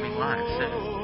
streaming 0.00 0.18
live 0.18 0.46
soon. 0.58 1.00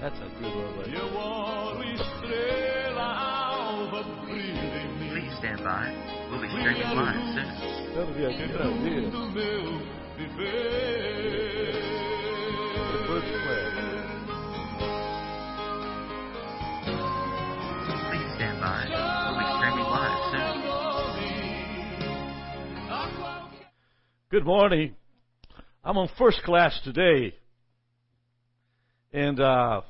That's 0.00 0.18
a 0.18 0.28
good 0.40 0.54
one, 0.54 0.78
right 0.78 0.94
Eu 0.94 1.16
oro 1.16 1.82
estrela 1.84 3.08
alva 3.50 4.02
brilha 4.24 4.60
em 4.60 4.88
mim. 4.98 5.10
Please 5.10 5.36
stand 5.36 5.62
by. 5.62 5.92
We'll 6.30 6.40
be 6.40 6.48
streaming 6.48 6.94
live 6.94 7.24
soon. 7.34 7.50
Quero 7.94 8.12
vir 8.12 8.26
aqui 8.26 8.48
pra 8.52 8.64
ver. 8.64 9.10
Do 9.10 9.30
meu 9.30 9.82
viver. 10.16 11.72
Depois 12.92 13.24
class. 13.24 13.89
Good 24.30 24.46
morning. 24.46 24.94
I'm 25.82 25.98
on 25.98 26.08
first 26.16 26.44
class 26.44 26.80
today. 26.84 27.34
And 29.12 29.40
uh, 29.40 29.80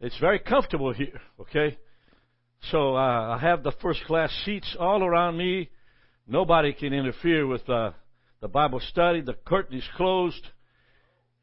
it's 0.00 0.18
very 0.18 0.40
comfortable 0.40 0.92
here, 0.92 1.20
okay? 1.40 1.78
So 2.72 2.96
uh, 2.96 3.36
I 3.36 3.38
have 3.40 3.62
the 3.62 3.70
first 3.80 4.02
class 4.08 4.32
seats 4.44 4.76
all 4.76 5.04
around 5.04 5.38
me. 5.38 5.70
Nobody 6.26 6.72
can 6.72 6.92
interfere 6.92 7.46
with 7.46 7.68
uh, 7.70 7.92
the 8.40 8.48
Bible 8.48 8.80
study. 8.80 9.20
The 9.20 9.34
curtain 9.34 9.78
is 9.78 9.88
closed. 9.96 10.44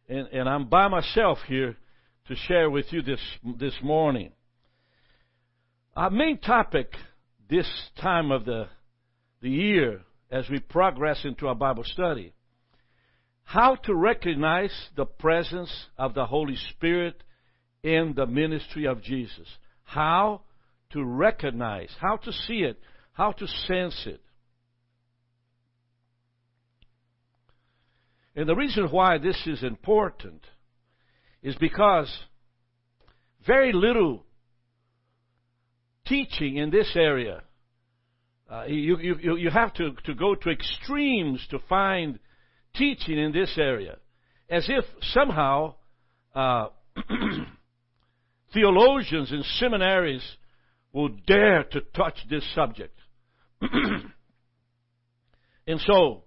And, 0.09 0.27
and 0.33 0.49
I'm 0.49 0.67
by 0.67 0.89
myself 0.89 1.37
here 1.47 1.77
to 2.27 2.35
share 2.35 2.69
with 2.69 2.87
you 2.91 3.01
this, 3.01 3.21
this 3.57 3.75
morning. 3.81 4.33
Our 5.95 6.09
main 6.09 6.39
topic 6.39 6.91
this 7.49 7.71
time 8.01 8.31
of 8.31 8.43
the, 8.43 8.67
the 9.41 9.49
year 9.49 10.01
as 10.31 10.49
we 10.49 10.59
progress 10.59 11.21
into 11.23 11.47
our 11.47 11.55
Bible 11.55 11.83
study. 11.83 12.33
How 13.43 13.75
to 13.83 13.93
recognize 13.93 14.73
the 14.95 15.05
presence 15.05 15.71
of 15.97 16.13
the 16.13 16.25
Holy 16.25 16.55
Spirit 16.71 17.23
in 17.83 18.13
the 18.15 18.25
ministry 18.25 18.85
of 18.85 19.03
Jesus. 19.03 19.47
How 19.83 20.41
to 20.91 21.03
recognize, 21.03 21.89
how 21.99 22.17
to 22.17 22.31
see 22.31 22.59
it, 22.59 22.79
how 23.13 23.31
to 23.33 23.47
sense 23.47 24.03
it. 24.07 24.21
And 28.35 28.49
the 28.49 28.55
reason 28.55 28.89
why 28.89 29.17
this 29.17 29.41
is 29.45 29.63
important 29.63 30.41
is 31.41 31.55
because 31.55 32.11
very 33.45 33.71
little 33.71 34.25
teaching 36.05 36.57
in 36.57 36.69
this 36.71 36.91
area 36.95 37.43
uh, 38.49 38.65
you, 38.67 38.97
you, 38.99 39.37
you 39.37 39.49
have 39.49 39.73
to, 39.75 39.91
to 40.05 40.13
go 40.13 40.35
to 40.35 40.49
extremes 40.49 41.45
to 41.49 41.59
find 41.67 42.19
teaching 42.75 43.17
in 43.17 43.31
this 43.31 43.55
area. 43.57 43.97
As 44.49 44.67
if 44.69 44.85
somehow 45.01 45.75
uh, 46.35 46.67
theologians 48.53 49.31
in 49.31 49.43
seminaries 49.57 50.23
will 50.93 51.09
dare 51.25 51.63
to 51.63 51.81
touch 51.81 52.17
this 52.29 52.43
subject. 52.53 52.97
and 53.61 54.11
so, 55.79 56.23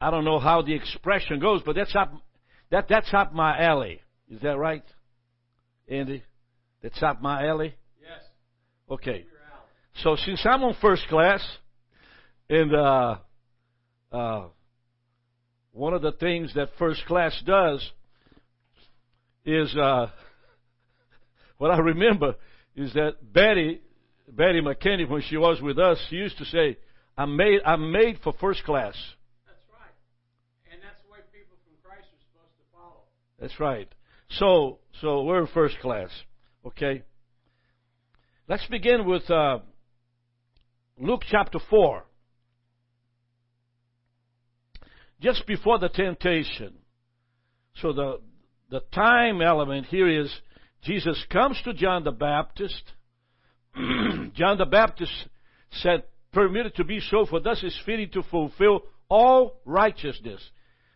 I 0.00 0.12
don't 0.12 0.24
know 0.24 0.38
how 0.38 0.62
the 0.62 0.74
expression 0.74 1.40
goes, 1.40 1.62
but 1.66 1.74
that's 1.74 1.94
up, 1.96 2.12
that, 2.70 2.86
that's 2.88 3.12
up 3.12 3.32
my 3.32 3.60
alley. 3.60 4.00
Is 4.30 4.40
that 4.42 4.56
right, 4.56 4.84
Andy? 5.88 6.22
That's 6.82 7.02
up 7.02 7.20
my 7.20 7.46
alley? 7.46 7.74
Yes. 8.00 8.22
Okay. 8.88 9.26
So 10.02 10.14
since 10.14 10.40
I'm 10.44 10.62
on 10.62 10.76
first 10.80 11.08
class, 11.08 11.44
and 12.48 12.72
uh, 12.72 13.16
uh, 14.12 14.44
one 15.72 15.92
of 15.92 16.02
the 16.02 16.12
things 16.12 16.54
that 16.54 16.68
first 16.78 17.04
class 17.06 17.36
does 17.44 17.84
is 19.44 19.74
uh, 19.76 20.06
what 21.58 21.72
I 21.72 21.78
remember 21.78 22.36
is 22.76 22.92
that 22.94 23.16
Betty 23.32 23.80
Betty 24.30 24.60
McKinney, 24.60 25.08
when 25.08 25.22
she 25.22 25.36
was 25.36 25.60
with 25.60 25.80
us, 25.80 25.98
she 26.08 26.16
used 26.16 26.38
to 26.38 26.44
say, 26.44 26.78
"I'm 27.16 27.36
made 27.36 27.60
I'm 27.66 27.90
made 27.90 28.20
for 28.22 28.32
first 28.40 28.62
class." 28.62 28.94
That's 29.46 29.64
right. 29.72 30.72
And 30.72 30.80
that's 30.80 31.02
the 31.02 31.10
way 31.10 31.18
people 31.32 31.56
from 31.64 31.74
Christ 31.82 32.06
are 32.06 32.22
supposed 32.30 32.54
to 32.56 32.64
follow. 32.72 33.02
That's 33.40 33.58
right. 33.58 33.88
So 34.38 34.78
so 35.00 35.24
we're 35.24 35.40
in 35.40 35.48
first 35.48 35.80
class. 35.80 36.10
Okay. 36.64 37.02
Let's 38.46 38.66
begin 38.68 39.04
with. 39.04 39.28
Uh, 39.28 39.58
Luke 41.00 41.22
chapter 41.30 41.58
4. 41.70 42.04
Just 45.20 45.46
before 45.46 45.78
the 45.78 45.88
temptation. 45.88 46.74
So 47.76 47.92
the, 47.92 48.20
the 48.70 48.80
time 48.92 49.40
element 49.40 49.86
here 49.86 50.08
is 50.08 50.32
Jesus 50.82 51.22
comes 51.30 51.60
to 51.64 51.74
John 51.74 52.04
the 52.04 52.12
Baptist. 52.12 52.82
John 54.34 54.58
the 54.58 54.66
Baptist 54.70 55.12
said, 55.70 56.04
permitted 56.32 56.74
to 56.76 56.84
be 56.84 57.00
so, 57.00 57.26
for 57.26 57.40
thus 57.40 57.62
is 57.62 57.78
fitting 57.86 58.10
to 58.12 58.22
fulfill 58.22 58.82
all 59.08 59.60
righteousness. 59.64 60.40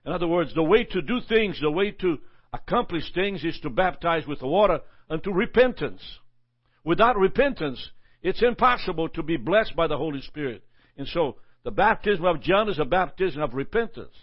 In 0.05 0.13
other 0.13 0.29
words, 0.29 0.55
the 0.55 0.63
way 0.63 0.85
to 0.85 1.03
do 1.03 1.21
things, 1.29 1.59
the 1.61 1.71
way 1.71 1.93
to 1.93 2.19
accomplish 2.53 3.05
things 3.15 3.45
is 3.45 3.59
to 3.61 3.71
baptize 3.71 4.27
with 4.27 4.41
the 4.41 4.49
water 4.49 4.81
unto 5.09 5.33
repentance. 5.33 6.03
Without 6.85 7.17
repentance, 7.17 7.91
it's 8.23 8.43
impossible 8.43 9.09
to 9.11 9.23
be 9.23 9.37
blessed 9.37 9.75
by 9.75 9.89
the 9.89 9.97
Holy 9.97 10.21
Spirit. 10.23 10.63
And 10.97 11.09
so, 11.09 11.37
the 11.65 11.71
baptism 11.71 12.25
of 12.25 12.41
John 12.41 12.69
is 12.69 12.79
a 12.79 12.85
baptism 12.85 13.43
of 13.43 13.55
repentance. 13.55 14.15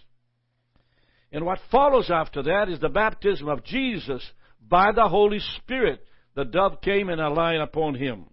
And 1.32 1.44
what 1.44 1.58
follows 1.70 2.10
after 2.10 2.42
that 2.42 2.68
is 2.68 2.80
the 2.80 2.88
baptism 2.88 3.48
of 3.48 3.64
Jesus 3.64 4.22
by 4.66 4.92
the 4.92 5.08
Holy 5.08 5.38
Spirit. 5.56 6.04
The 6.34 6.44
dove 6.44 6.80
came 6.80 7.08
and 7.08 7.20
alighted 7.20 7.60
upon 7.60 7.94
him. 7.94 8.26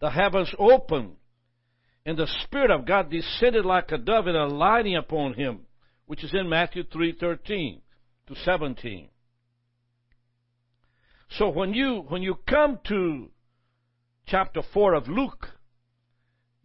The 0.00 0.10
heavens 0.10 0.54
opened, 0.58 1.12
and 2.04 2.18
the 2.18 2.28
Spirit 2.44 2.70
of 2.70 2.84
God 2.84 3.10
descended 3.10 3.64
like 3.64 3.90
a 3.90 3.98
dove 3.98 4.26
and 4.26 4.36
alighting 4.36 4.96
upon 4.96 5.34
him, 5.34 5.60
which 6.06 6.22
is 6.22 6.34
in 6.34 6.48
Matthew 6.48 6.82
3:13 6.84 7.80
to 8.26 8.34
17. 8.34 9.08
So 11.30 11.48
when 11.48 11.74
you 11.74 12.04
when 12.08 12.22
you 12.22 12.36
come 12.48 12.78
to 12.88 13.30
chapter 14.26 14.62
4 14.72 14.94
of 14.94 15.08
Luke, 15.08 15.48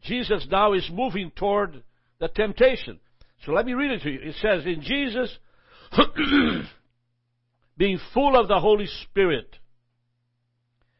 Jesus 0.02 0.48
now 0.50 0.74
is 0.74 0.90
moving 0.92 1.32
toward 1.36 1.84
the 2.20 2.28
temptation. 2.28 3.00
So 3.46 3.52
let 3.52 3.66
me 3.66 3.74
read 3.74 3.92
it 3.92 4.02
to 4.04 4.10
you. 4.10 4.20
It 4.22 4.36
says, 4.42 4.66
In 4.66 4.82
Jesus, 4.82 5.38
being 7.78 8.00
full 8.14 8.40
of 8.40 8.48
the 8.48 8.60
Holy 8.60 8.88
Spirit, 9.04 9.58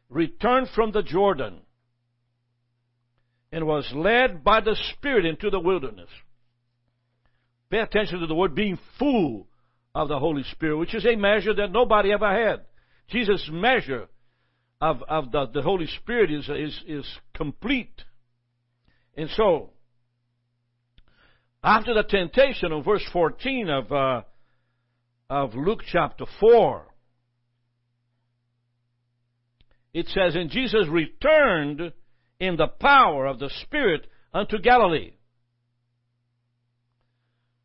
returned 0.08 0.68
from 0.74 0.92
the 0.92 1.02
Jordan 1.02 1.60
and 3.52 3.66
was 3.66 3.90
led 3.94 4.42
by 4.44 4.60
the 4.60 4.76
Spirit 4.92 5.26
into 5.26 5.50
the 5.50 5.60
wilderness. 5.60 6.08
Pay 7.68 7.78
attention 7.78 8.20
to 8.20 8.26
the 8.26 8.34
word 8.34 8.54
being 8.54 8.78
full 8.98 9.46
of 9.94 10.08
the 10.08 10.18
Holy 10.18 10.42
Spirit, 10.44 10.76
which 10.78 10.94
is 10.94 11.04
a 11.04 11.16
measure 11.16 11.54
that 11.54 11.72
nobody 11.72 12.12
ever 12.12 12.30
had. 12.30 12.64
Jesus' 13.10 13.48
measure 13.52 14.08
of, 14.80 15.02
of 15.08 15.30
the, 15.30 15.46
the 15.52 15.62
Holy 15.62 15.86
Spirit 15.86 16.30
is, 16.30 16.48
is, 16.48 16.80
is 16.86 17.06
complete. 17.34 18.02
And 19.16 19.28
so, 19.36 19.70
after 21.62 21.92
the 21.92 22.04
temptation 22.04 22.72
of 22.72 22.84
verse 22.84 23.04
14 23.12 23.68
of, 23.68 23.92
uh, 23.92 24.22
of 25.28 25.54
Luke 25.54 25.82
chapter 25.86 26.24
4, 26.40 26.86
it 29.92 30.06
says, 30.08 30.34
And 30.34 30.50
Jesus 30.50 30.86
returned 30.88 31.92
in 32.38 32.56
the 32.56 32.68
power 32.68 33.26
of 33.26 33.38
the 33.38 33.50
Spirit 33.62 34.06
unto 34.32 34.58
Galilee. 34.58 35.12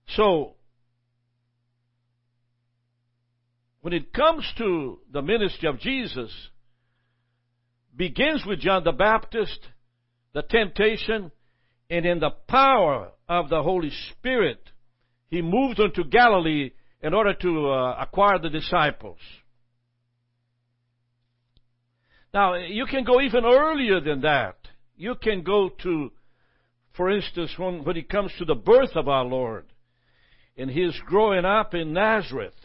So, 0.10 0.56
when 3.86 3.94
it 3.94 4.12
comes 4.12 4.44
to 4.58 4.98
the 5.14 5.22
ministry 5.22 5.70
of 5.70 5.80
Jesus, 5.80 6.32
begins 7.96 8.44
with 8.44 8.60
John 8.60 8.84
the 8.84 8.92
Baptist, 8.92 9.60
the 10.34 10.42
temptation, 10.42 11.32
and 11.88 12.04
in 12.04 12.20
the 12.20 12.32
power 12.48 13.12
of 13.30 13.50
the 13.50 13.62
Holy 13.62 13.92
Spirit, 14.10 14.58
he 15.28 15.44
moved 15.44 15.80
into 15.80 16.04
Galilee 16.04 16.72
in 17.00 17.14
order 17.14 17.36
to 17.36 17.70
uh, 17.70 17.98
acquire 18.02 18.40
the 18.40 18.50
disciples. 18.50 19.20
Now, 22.34 22.56
you 22.56 22.88
can 22.88 23.04
go 23.04 23.22
even 23.22 23.46
earlier 23.46 24.02
than 24.02 24.22
that. 24.22 24.56
You 24.98 25.14
can 25.14 25.44
go 25.44 25.70
to, 25.84 26.12
for 26.98 27.12
instance, 27.12 27.52
when, 27.56 27.84
when 27.84 27.98
it 27.98 28.10
comes 28.10 28.32
to 28.40 28.46
the 28.46 28.56
birth 28.56 28.96
of 28.96 29.08
our 29.08 29.26
Lord, 29.26 29.66
and 30.58 30.72
his 30.72 30.96
growing 31.06 31.46
up 31.46 31.76
in 31.76 31.94
Nazareth 31.94 32.56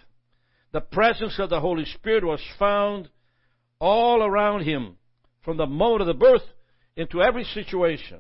the 0.73 0.81
presence 0.81 1.39
of 1.39 1.51
the 1.51 1.61
Holy 1.61 1.85
Spirit 1.85 2.25
was 2.25 2.41
found 2.59 3.09
all 3.81 4.23
around 4.23 4.63
him 4.63 4.97
from 5.43 5.57
the 5.57 5.67
moment 5.67 6.03
of 6.03 6.07
the 6.07 6.15
birth 6.15 6.43
into 6.97 7.23
every 7.23 7.45
situation. 7.45 8.19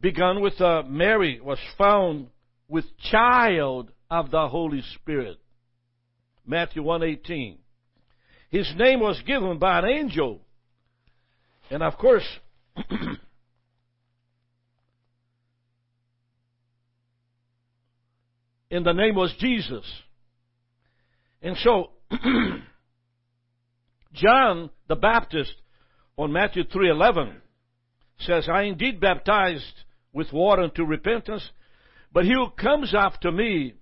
Begun 0.00 0.40
with 0.40 0.60
uh, 0.60 0.82
Mary 0.86 1.40
was 1.40 1.58
found 1.76 2.28
with 2.68 2.84
child 3.10 3.90
of 4.10 4.30
the 4.30 4.48
Holy 4.48 4.82
Spirit. 4.94 5.38
Matthew 6.46 6.82
1:18. 6.82 7.58
His 8.50 8.72
name 8.76 9.00
was 9.00 9.20
given 9.26 9.58
by 9.58 9.78
an 9.78 9.84
angel. 9.86 10.40
And 11.70 11.82
of 11.84 11.96
course, 11.96 12.26
in 18.70 18.82
the 18.82 18.92
name 18.92 19.14
was 19.14 19.32
Jesus. 19.38 19.84
And 21.42 21.56
so, 21.58 21.90
John 24.12 24.70
the 24.88 24.96
Baptist 24.96 25.54
on 26.16 26.32
Matthew 26.32 26.64
3:11 26.64 27.40
says, 28.18 28.48
"I 28.48 28.62
indeed 28.62 29.00
baptized 29.00 29.84
with 30.12 30.32
water 30.32 30.62
unto 30.62 30.84
repentance, 30.84 31.50
but 32.12 32.24
he 32.24 32.32
who 32.32 32.50
comes 32.50 32.94
after 32.94 33.30
me 33.30 33.74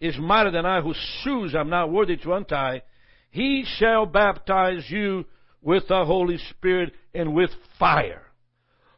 is 0.00 0.18
mightier 0.18 0.50
than 0.50 0.66
I, 0.66 0.80
whose 0.80 0.96
shoes 1.22 1.54
I'm 1.54 1.70
not 1.70 1.92
worthy 1.92 2.16
to 2.16 2.34
untie. 2.34 2.82
He 3.30 3.64
shall 3.64 4.06
baptize 4.06 4.90
you 4.90 5.26
with 5.60 5.86
the 5.88 6.04
Holy 6.04 6.38
Spirit 6.38 6.94
and 7.14 7.34
with 7.34 7.50
fire." 7.78 8.22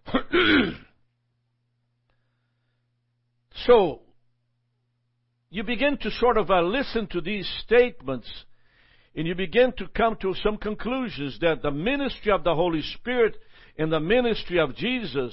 so, 3.67 4.04
you 5.55 5.63
begin 5.63 5.97
to 5.97 6.11
sort 6.11 6.37
of 6.37 6.51
uh, 6.51 6.63
listen 6.63 7.07
to 7.07 7.21
these 7.21 7.49
statements 7.65 8.29
and 9.15 9.25
you 9.25 9.37
begin 9.37 9.73
to 9.79 9.87
come 9.87 10.17
to 10.21 10.35
some 10.43 10.57
conclusions 10.57 11.39
that 11.43 11.63
the 11.63 11.71
ministry 11.71 12.33
of 12.33 12.43
the 12.43 12.57
Holy 12.57 12.83
Spirit 12.83 13.37
and 13.79 13.93
the 13.93 14.01
ministry 14.01 14.59
of 14.59 14.75
Jesus 14.75 15.33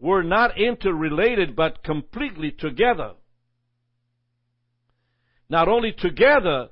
were 0.00 0.24
not 0.24 0.58
interrelated 0.58 1.54
but 1.54 1.84
completely 1.84 2.50
together. 2.50 3.12
Not 5.48 5.68
only 5.68 5.92
together, 5.92 6.70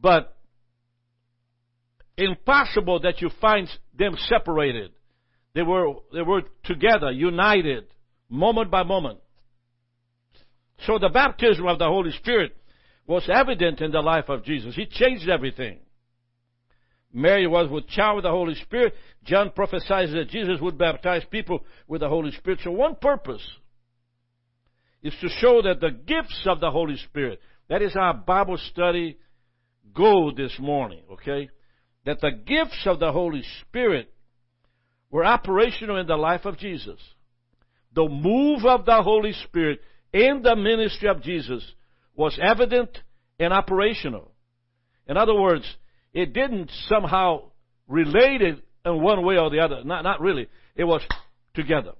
but 0.00 0.36
impossible 2.16 3.00
that 3.00 3.20
you 3.20 3.28
find 3.40 3.68
them 3.98 4.14
separated. 4.28 4.92
They 5.56 5.62
were, 5.62 5.94
they 6.14 6.22
were 6.22 6.42
together, 6.62 7.10
united, 7.10 7.86
moment 8.28 8.70
by 8.70 8.84
moment. 8.84 9.18
So 10.86 10.98
the 10.98 11.08
baptism 11.08 11.66
of 11.66 11.78
the 11.78 11.86
Holy 11.86 12.12
Spirit 12.12 12.56
was 13.06 13.28
evident 13.32 13.80
in 13.80 13.90
the 13.90 14.00
life 14.00 14.28
of 14.28 14.44
Jesus. 14.44 14.74
He 14.74 14.86
changed 14.86 15.28
everything. 15.28 15.78
Mary 17.12 17.46
was 17.46 17.68
with 17.70 17.88
child 17.88 18.16
with 18.16 18.24
the 18.24 18.30
Holy 18.30 18.54
Spirit. 18.54 18.94
John 19.24 19.50
prophesies 19.54 20.12
that 20.12 20.30
Jesus 20.30 20.60
would 20.60 20.78
baptize 20.78 21.22
people 21.30 21.64
with 21.86 22.00
the 22.00 22.08
Holy 22.08 22.32
Spirit. 22.32 22.60
So 22.64 22.70
one 22.70 22.96
purpose 22.96 23.46
is 25.02 25.14
to 25.20 25.28
show 25.28 25.62
that 25.62 25.80
the 25.80 25.90
gifts 25.90 26.46
of 26.46 26.60
the 26.60 26.70
Holy 26.70 26.96
Spirit, 26.96 27.40
that 27.68 27.82
is 27.82 27.94
our 27.96 28.14
Bible 28.14 28.58
study 28.70 29.18
goal 29.92 30.32
this 30.34 30.56
morning, 30.58 31.02
okay? 31.12 31.50
That 32.06 32.20
the 32.20 32.30
gifts 32.30 32.82
of 32.86 32.98
the 32.98 33.12
Holy 33.12 33.42
Spirit 33.60 34.12
were 35.10 35.24
operational 35.24 35.98
in 35.98 36.06
the 36.06 36.16
life 36.16 36.46
of 36.46 36.58
Jesus. 36.58 36.98
The 37.94 38.08
move 38.08 38.64
of 38.64 38.86
the 38.86 39.02
Holy 39.02 39.32
Spirit 39.32 39.80
in 40.12 40.42
the 40.42 40.56
ministry 40.56 41.08
of 41.08 41.22
Jesus 41.22 41.64
was 42.14 42.38
evident 42.42 42.98
and 43.38 43.52
operational. 43.52 44.32
In 45.08 45.16
other 45.16 45.34
words, 45.34 45.64
it 46.12 46.32
didn't 46.32 46.70
somehow 46.88 47.50
relate 47.88 48.42
it 48.42 48.58
in 48.84 49.02
one 49.02 49.24
way 49.24 49.38
or 49.38 49.50
the 49.50 49.60
other. 49.60 49.82
Not, 49.84 50.02
not 50.02 50.20
really. 50.20 50.48
It 50.76 50.84
was 50.84 51.02
together. 51.54 51.92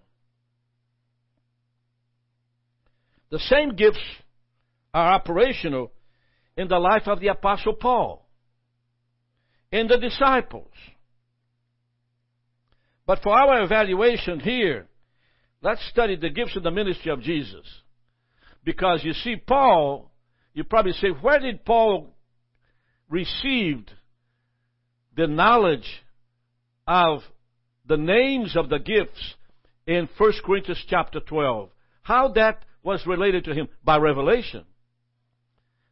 The 3.30 3.38
same 3.38 3.74
gifts 3.76 3.98
are 4.92 5.14
operational 5.14 5.90
in 6.56 6.68
the 6.68 6.78
life 6.78 7.06
of 7.06 7.20
the 7.20 7.28
Apostle 7.28 7.72
Paul, 7.72 8.28
in 9.70 9.86
the 9.86 9.96
disciples. 9.96 10.72
But 13.06 13.22
for 13.22 13.32
our 13.32 13.62
evaluation 13.62 14.38
here, 14.38 14.86
let's 15.62 15.84
study 15.88 16.16
the 16.16 16.28
gifts 16.28 16.56
of 16.56 16.62
the 16.62 16.70
ministry 16.70 17.10
of 17.10 17.22
Jesus. 17.22 17.64
Because 18.64 19.02
you 19.02 19.12
see, 19.12 19.36
Paul, 19.36 20.10
you 20.54 20.64
probably 20.64 20.92
say, 20.92 21.08
where 21.08 21.40
did 21.40 21.64
Paul 21.64 22.14
receive 23.08 23.84
the 25.16 25.26
knowledge 25.26 25.88
of 26.86 27.20
the 27.86 27.96
names 27.96 28.56
of 28.56 28.68
the 28.68 28.78
gifts 28.78 29.34
in 29.86 30.08
1 30.16 30.32
Corinthians 30.44 30.84
chapter 30.88 31.20
12? 31.20 31.70
How 32.02 32.28
that 32.34 32.64
was 32.82 33.06
related 33.06 33.44
to 33.44 33.54
him? 33.54 33.68
By 33.84 33.98
revelation. 33.98 34.64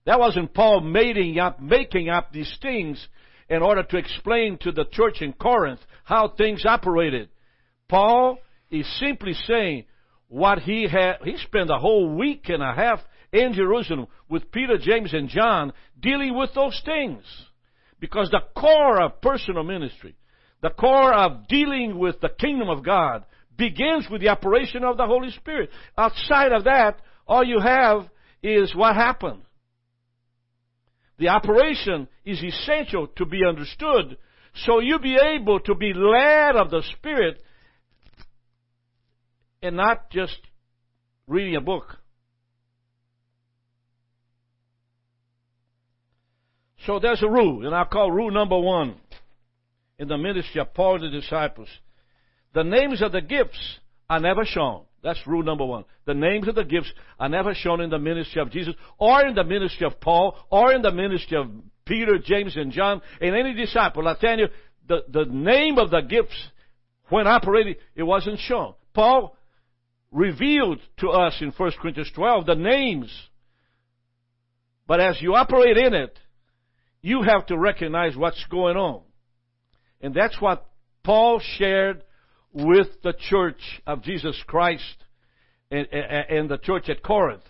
That 0.07 0.19
wasn't 0.19 0.55
Paul 0.55 0.81
making 0.81 1.39
up, 1.39 1.61
making 1.61 2.09
up 2.09 2.33
these 2.33 2.53
things 2.63 3.07
in 3.49 3.63
order 3.63 3.83
to 3.83 3.97
explain 3.97 4.59
to 4.59 4.73
the 4.73 4.85
church 4.85 5.21
in 5.21 5.33
Corinth 5.33 5.81
how 6.05 6.29
things 6.29 6.65
operated. 6.65 7.29
Paul 7.89 8.39
is 8.71 8.87
simply 8.99 9.35
saying, 9.47 9.85
what 10.31 10.61
he 10.61 10.89
had, 10.89 11.17
he 11.25 11.37
spent 11.39 11.71
a 11.71 11.79
whole 11.79 12.17
week 12.17 12.49
and 12.49 12.63
a 12.63 12.73
half 12.73 13.01
in 13.33 13.53
Jerusalem 13.53 14.07
with 14.29 14.51
Peter, 14.53 14.79
James, 14.79 15.13
and 15.13 15.29
John 15.29 15.73
dealing 16.01 16.39
with 16.39 16.51
those 16.55 16.81
things. 16.85 17.23
Because 17.99 18.31
the 18.31 18.41
core 18.59 19.03
of 19.03 19.21
personal 19.21 19.65
ministry, 19.65 20.17
the 20.63 20.71
core 20.71 21.13
of 21.13 21.49
dealing 21.49 21.99
with 21.99 22.21
the 22.21 22.29
kingdom 22.29 22.71
of 22.71 22.85
God 22.85 23.25
begins 23.57 24.07
with 24.09 24.21
the 24.21 24.29
operation 24.29 24.85
of 24.85 24.97
the 24.97 25.07
Holy 25.07 25.33
Spirit. 25.33 25.69
Outside 25.99 26.53
of 26.53 26.65
that, 26.65 27.01
all 27.27 27.45
you 27.45 27.61
have 27.61 28.09
is 28.41 28.75
what 28.75 28.95
happened. 28.95 29.43
The 31.19 31.29
operation 31.29 32.09
is 32.25 32.43
essential 32.43 33.09
to 33.17 33.27
be 33.27 33.41
understood 33.47 34.17
so 34.55 34.81
you 34.81 34.99
be 34.99 35.17
able 35.17 35.61
to 35.61 35.75
be 35.75 35.93
led 35.93 36.57
of 36.57 36.71
the 36.71 36.83
Spirit 36.97 37.43
and 39.63 39.77
not 39.77 40.11
just 40.11 40.39
reading 41.27 41.57
a 41.57 41.61
book. 41.61 41.97
So 46.87 46.99
there's 46.99 47.23
a 47.23 47.29
rule, 47.29 47.67
and 47.67 47.75
I 47.75 47.85
call 47.85 48.11
rule 48.11 48.31
number 48.31 48.59
one 48.59 48.97
in 49.99 50.09
the 50.09 50.17
ministry 50.17 50.61
of 50.61 50.73
Paul 50.73 51.03
and 51.03 51.13
the 51.13 51.21
disciples. 51.21 51.69
The 52.55 52.65
names 52.65 53.03
of 53.03 53.13
the 53.13 53.21
gifts 53.21 53.79
are 54.09 54.19
never 54.19 54.45
shown. 54.45 54.83
That's 55.03 55.21
rule 55.27 55.43
number 55.43 55.65
one. 55.65 55.85
The 56.07 56.15
names 56.15 56.49
of 56.49 56.55
the 56.55 56.65
gifts 56.65 56.93
are 57.19 57.29
never 57.29 57.55
shown 57.55 57.81
in 57.81 57.91
the 57.91 57.99
ministry 57.99 58.41
of 58.41 58.51
Jesus, 58.51 58.75
or 58.99 59.27
in 59.27 59.35
the 59.35 59.45
ministry 59.45 59.87
of 59.87 60.01
Paul, 60.01 60.37
or 60.51 60.73
in 60.73 60.83
the 60.83 60.91
ministry 60.91 61.37
of 61.37 61.51
Peter, 61.85 62.19
James, 62.19 62.57
and 62.57 62.73
John, 62.73 63.01
and 63.21 63.35
any 63.35 63.55
disciple. 63.55 64.07
I 64.09 64.17
tell 64.19 64.39
you, 64.39 64.49
the, 64.89 65.05
the 65.09 65.25
name 65.27 65.79
of 65.79 65.91
the 65.91 66.01
gifts, 66.01 66.37
when 67.09 67.27
operating, 67.27 67.77
it 67.95 68.03
wasn't 68.03 68.39
shown. 68.41 68.75
Paul 68.95 69.37
revealed 70.13 70.81
to 70.99 71.11
us 71.11 71.37
in 71.41 71.51
1 71.51 71.73
Corinthians 71.81 72.11
12 72.15 72.47
the 72.47 72.55
names. 72.55 73.11
But 74.87 75.01
as 75.01 75.21
you 75.23 75.35
operate 75.35 75.77
in 75.77 75.95
it, 75.95 76.19
you 77.03 77.23
have 77.23 77.47
to 77.47 77.59
recognize 77.59 78.17
what's 78.17 78.45
going 78.51 78.77
on. 78.77 79.03
And 80.01 80.15
that's 80.15 80.41
what 80.41 80.67
Paul 81.05 81.41
shared 81.59 82.03
with 82.53 82.89
the 83.03 83.15
church 83.29 83.61
of 83.87 84.03
Jesus 84.03 84.37
Christ 84.47 84.97
and, 85.71 85.87
and, 85.93 86.49
the 86.49 86.59
church 86.59 86.89
at 86.89 87.03
Corinth. 87.03 87.45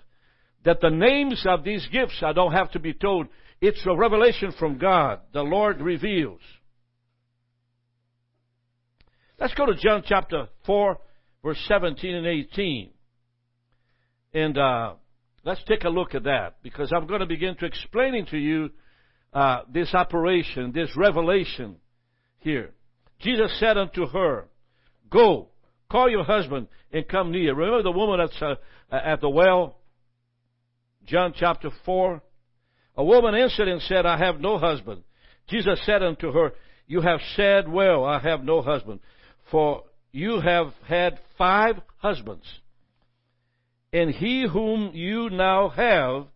That 0.65 0.81
the 0.81 0.91
names 0.91 1.45
of 1.47 1.65
these 1.65 1.87
gifts, 1.91 2.23
I 2.23 2.33
don't 2.33 2.53
have 2.53 2.71
to 2.73 2.79
be 2.79 2.93
told, 2.93 3.29
it's 3.61 3.85
a 3.87 3.97
revelation 3.97 4.53
from 4.59 4.79
God. 4.79 5.21
The 5.33 5.43
Lord 5.43 5.81
reveals. 5.81 6.41
Let's 9.39 9.55
go 9.55 9.65
to 9.65 9.75
John 9.75 10.03
chapter 10.05 10.49
4 10.67 10.99
verse 11.43 11.59
17 11.69 12.15
and 12.15 12.27
18. 12.27 12.91
And 14.33 14.59
uh, 14.59 14.95
let's 15.45 15.63
take 15.65 15.85
a 15.85 15.89
look 15.89 16.15
at 16.15 16.25
that 16.25 16.57
because 16.63 16.93
I'm 16.95 17.07
going 17.07 17.21
to 17.21 17.27
begin 17.27 17.57
to 17.57 17.67
explaining 17.67 18.27
to 18.27 18.39
you 18.39 18.71
uh, 19.33 19.63
this 19.73 19.95
operation, 19.95 20.73
this 20.73 20.91
revelation 20.97 21.77
here. 22.39 22.73
Jesus 23.21 23.57
said 23.59 23.77
unto 23.77 24.07
her, 24.07 24.49
Go, 25.11 25.49
call 25.91 26.09
your 26.09 26.25
husband 26.25 26.69
and 26.93 27.07
come 27.07 27.33
near. 27.33 27.55
Remember 27.55 27.83
the 27.83 27.91
woman 27.91 28.19
that's 28.19 28.41
uh, 28.43 28.55
at 28.95 29.21
the 29.21 29.29
well? 29.29 29.77
John 31.07 31.35
chapter 31.37 31.71
4. 31.85 32.23
A 32.97 33.05
woman 33.05 33.35
answered 33.35 33.69
and 33.69 33.81
said, 33.83 34.07
I 34.07 34.19
have 34.19 34.41
no 34.41 34.59
husband. 34.59 35.03
Jesus 35.49 35.81
said 35.85 36.03
unto 36.03 36.33
her, 36.33 36.53
You 36.87 37.01
have 37.01 37.21
said 37.35 37.69
well, 37.69 38.05
I 38.05 38.21
have 38.21 38.45
no 38.45 38.63
husband. 38.63 39.01
For 39.51 39.85
you 40.13 40.41
have 40.41 40.73
had 40.87 41.19
five 41.39 41.77
husbands, 41.99 42.45
and 43.93 44.11
he 44.11 44.47
whom 44.51 44.93
you 44.95 45.31
now 45.31 45.69
have, 45.69 46.27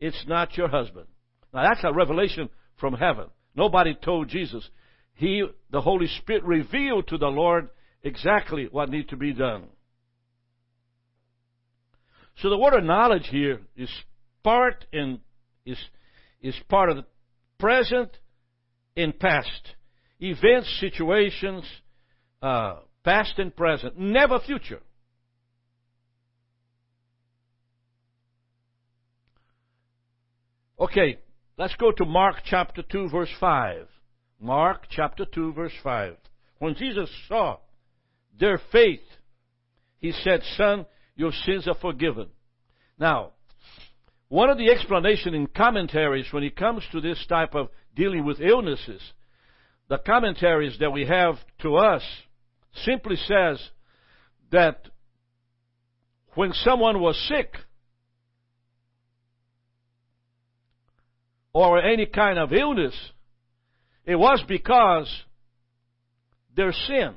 it's 0.00 0.24
not 0.26 0.56
your 0.56 0.68
husband. 0.68 1.06
Now 1.52 1.68
that's 1.68 1.84
a 1.84 1.92
revelation 1.92 2.48
from 2.78 2.94
heaven. 2.94 3.26
Nobody 3.54 3.94
told 3.94 4.28
Jesus 4.28 4.68
he, 5.14 5.44
the 5.70 5.80
Holy 5.80 6.06
Spirit, 6.06 6.44
revealed 6.44 7.08
to 7.08 7.18
the 7.18 7.26
Lord 7.26 7.70
exactly 8.02 8.68
what 8.70 8.88
needs 8.88 9.08
to 9.08 9.16
be 9.16 9.32
done. 9.32 9.64
So 12.40 12.50
the 12.50 12.58
word 12.58 12.74
of 12.74 12.84
knowledge 12.84 13.26
here 13.28 13.60
is 13.76 13.90
part 14.44 14.86
in 14.92 15.18
is 15.66 15.78
is 16.40 16.54
part 16.68 16.88
of 16.90 16.96
the 16.96 17.04
present 17.58 18.10
and 18.96 19.18
past 19.18 19.74
events, 20.20 20.78
situations, 20.80 21.64
uh, 22.40 22.76
past 23.08 23.38
and 23.38 23.56
present, 23.56 23.98
never 23.98 24.38
future. 24.38 24.80
Okay, 30.78 31.18
let's 31.56 31.74
go 31.76 31.90
to 31.90 32.04
Mark 32.04 32.36
chapter 32.44 32.82
2, 32.82 33.08
verse 33.08 33.30
5. 33.40 33.86
Mark 34.38 34.82
chapter 34.90 35.24
2, 35.24 35.54
verse 35.54 35.72
5. 35.82 36.16
When 36.58 36.74
Jesus 36.74 37.08
saw 37.28 37.56
their 38.38 38.60
faith, 38.70 39.00
he 40.00 40.12
said, 40.12 40.42
Son, 40.58 40.84
your 41.16 41.32
sins 41.46 41.66
are 41.66 41.78
forgiven. 41.80 42.28
Now, 42.98 43.30
one 44.28 44.50
of 44.50 44.58
the 44.58 44.70
explanation 44.70 45.32
in 45.32 45.46
commentaries 45.46 46.30
when 46.30 46.44
it 46.44 46.56
comes 46.56 46.82
to 46.92 47.00
this 47.00 47.24
type 47.26 47.54
of 47.54 47.70
dealing 47.96 48.26
with 48.26 48.38
illnesses, 48.38 49.00
the 49.88 49.96
commentaries 49.96 50.76
that 50.80 50.92
we 50.92 51.06
have 51.06 51.36
to 51.62 51.76
us 51.76 52.02
simply 52.84 53.16
says 53.16 53.60
that 54.50 54.80
when 56.34 56.52
someone 56.52 57.00
was 57.00 57.16
sick 57.28 57.54
or 61.52 61.80
any 61.80 62.06
kind 62.06 62.38
of 62.38 62.52
illness, 62.52 62.94
it 64.04 64.16
was 64.16 64.42
because 64.46 65.08
their 66.54 66.72
sin. 66.72 67.14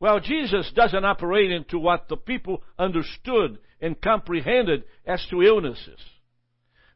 Well, 0.00 0.20
Jesus 0.20 0.72
doesn't 0.74 1.04
operate 1.04 1.52
into 1.52 1.78
what 1.78 2.08
the 2.08 2.16
people 2.16 2.62
understood 2.78 3.58
and 3.80 4.00
comprehended 4.00 4.84
as 5.06 5.24
to 5.30 5.42
illnesses. 5.42 6.00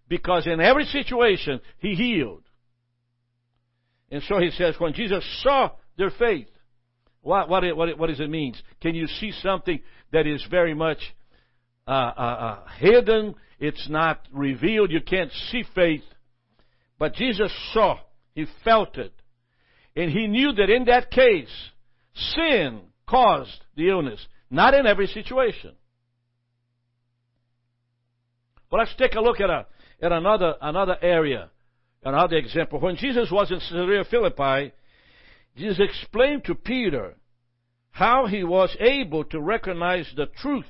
Because 0.09 0.47
in 0.47 0.61
every 0.61 0.85
situation, 0.85 1.61
He 1.79 1.95
healed. 1.95 2.45
And 4.11 4.23
so 4.23 4.39
He 4.39 4.51
says, 4.51 4.77
when 4.79 4.95
Jesus 4.95 5.25
saw 5.43 5.71
their 5.99 6.11
faith, 6.11 6.49
what, 7.25 7.49
what, 7.49 7.77
what, 7.77 7.99
what 7.99 8.07
does 8.09 8.21
it 8.21 8.29
mean? 8.29 8.55
Can 8.83 8.95
you 8.95 9.07
see 9.07 9.33
something 9.43 9.81
that 10.13 10.27
is 10.27 10.47
very 10.51 10.75
much 10.75 10.99
uh, 11.89 11.91
uh, 11.91 12.21
uh, 12.21 12.69
hidden? 12.79 13.35
It's 13.59 13.89
not 13.89 14.21
revealed. 14.31 14.91
You 14.91 15.01
can't 15.01 15.33
see 15.51 15.65
faith. 15.75 16.03
But 16.99 17.15
Jesus 17.15 17.51
saw. 17.73 17.99
He 18.35 18.47
felt 18.63 18.99
it. 18.99 19.13
And 19.97 20.11
he 20.11 20.27
knew 20.27 20.53
that 20.53 20.69
in 20.69 20.85
that 20.85 21.11
case, 21.11 21.49
sin 22.13 22.83
caused 23.09 23.65
the 23.75 23.89
illness. 23.89 24.25
Not 24.51 24.75
in 24.75 24.87
every 24.87 25.07
situation. 25.07 25.73
But 28.71 28.81
let's 28.81 28.95
take 28.97 29.15
a 29.15 29.21
look 29.21 29.41
at, 29.41 29.49
a, 29.49 29.67
at 30.03 30.13
another, 30.13 30.57
another 30.61 30.97
area, 31.01 31.51
another 32.05 32.37
example. 32.37 32.81
When 32.81 32.97
Jesus 32.97 33.31
was 33.31 33.51
in 33.51 33.61
Caesarea 33.61 34.05
Philippi, 34.11 34.75
Jesus 35.57 35.81
explained 35.81 36.45
to 36.45 36.55
Peter 36.55 37.15
how 37.91 38.27
he 38.27 38.43
was 38.43 38.77
able 38.81 39.25
to 39.25 39.41
recognize 39.41 40.11
the 40.17 40.27
truth 40.27 40.67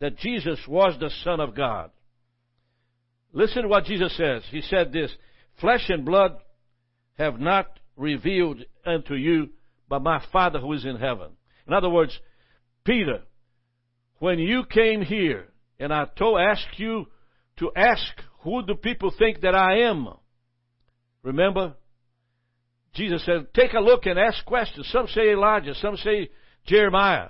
that 0.00 0.18
Jesus 0.18 0.60
was 0.68 0.96
the 1.00 1.10
Son 1.24 1.40
of 1.40 1.56
God. 1.56 1.90
Listen 3.32 3.62
to 3.62 3.68
what 3.68 3.84
Jesus 3.84 4.16
says. 4.16 4.42
He 4.50 4.62
said 4.62 4.92
this 4.92 5.12
Flesh 5.60 5.88
and 5.88 6.04
blood 6.04 6.36
have 7.18 7.40
not 7.40 7.66
revealed 7.96 8.62
unto 8.86 9.14
you, 9.14 9.50
but 9.88 10.02
my 10.02 10.22
Father 10.32 10.60
who 10.60 10.72
is 10.72 10.84
in 10.84 10.96
heaven. 10.96 11.30
In 11.66 11.74
other 11.74 11.90
words, 11.90 12.16
Peter, 12.84 13.22
when 14.20 14.38
you 14.38 14.62
came 14.64 15.02
here 15.02 15.48
and 15.80 15.92
I 15.92 16.06
told, 16.16 16.40
asked 16.40 16.78
you 16.78 17.06
to 17.58 17.70
ask 17.76 18.02
who 18.40 18.64
do 18.64 18.74
people 18.74 19.12
think 19.16 19.40
that 19.40 19.54
I 19.54 19.80
am, 19.80 20.08
remember? 21.22 21.74
Jesus 22.94 23.24
said, 23.24 23.52
take 23.54 23.74
a 23.74 23.80
look 23.80 24.06
and 24.06 24.18
ask 24.18 24.44
questions. 24.44 24.88
Some 24.90 25.06
say 25.08 25.30
Elijah, 25.32 25.74
some 25.74 25.96
say 25.96 26.30
Jeremiah. 26.66 27.28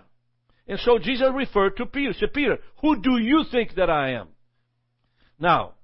And 0.67 0.79
so 0.81 0.99
Jesus 0.99 1.29
referred 1.35 1.77
to 1.77 1.87
Peter. 1.87 2.13
He 2.13 2.19
said, 2.19 2.33
Peter, 2.33 2.59
who 2.81 3.01
do 3.01 3.19
you 3.19 3.45
think 3.51 3.75
that 3.77 3.91
I 3.91 4.13
am? 4.13 4.29
Now, 5.39 5.75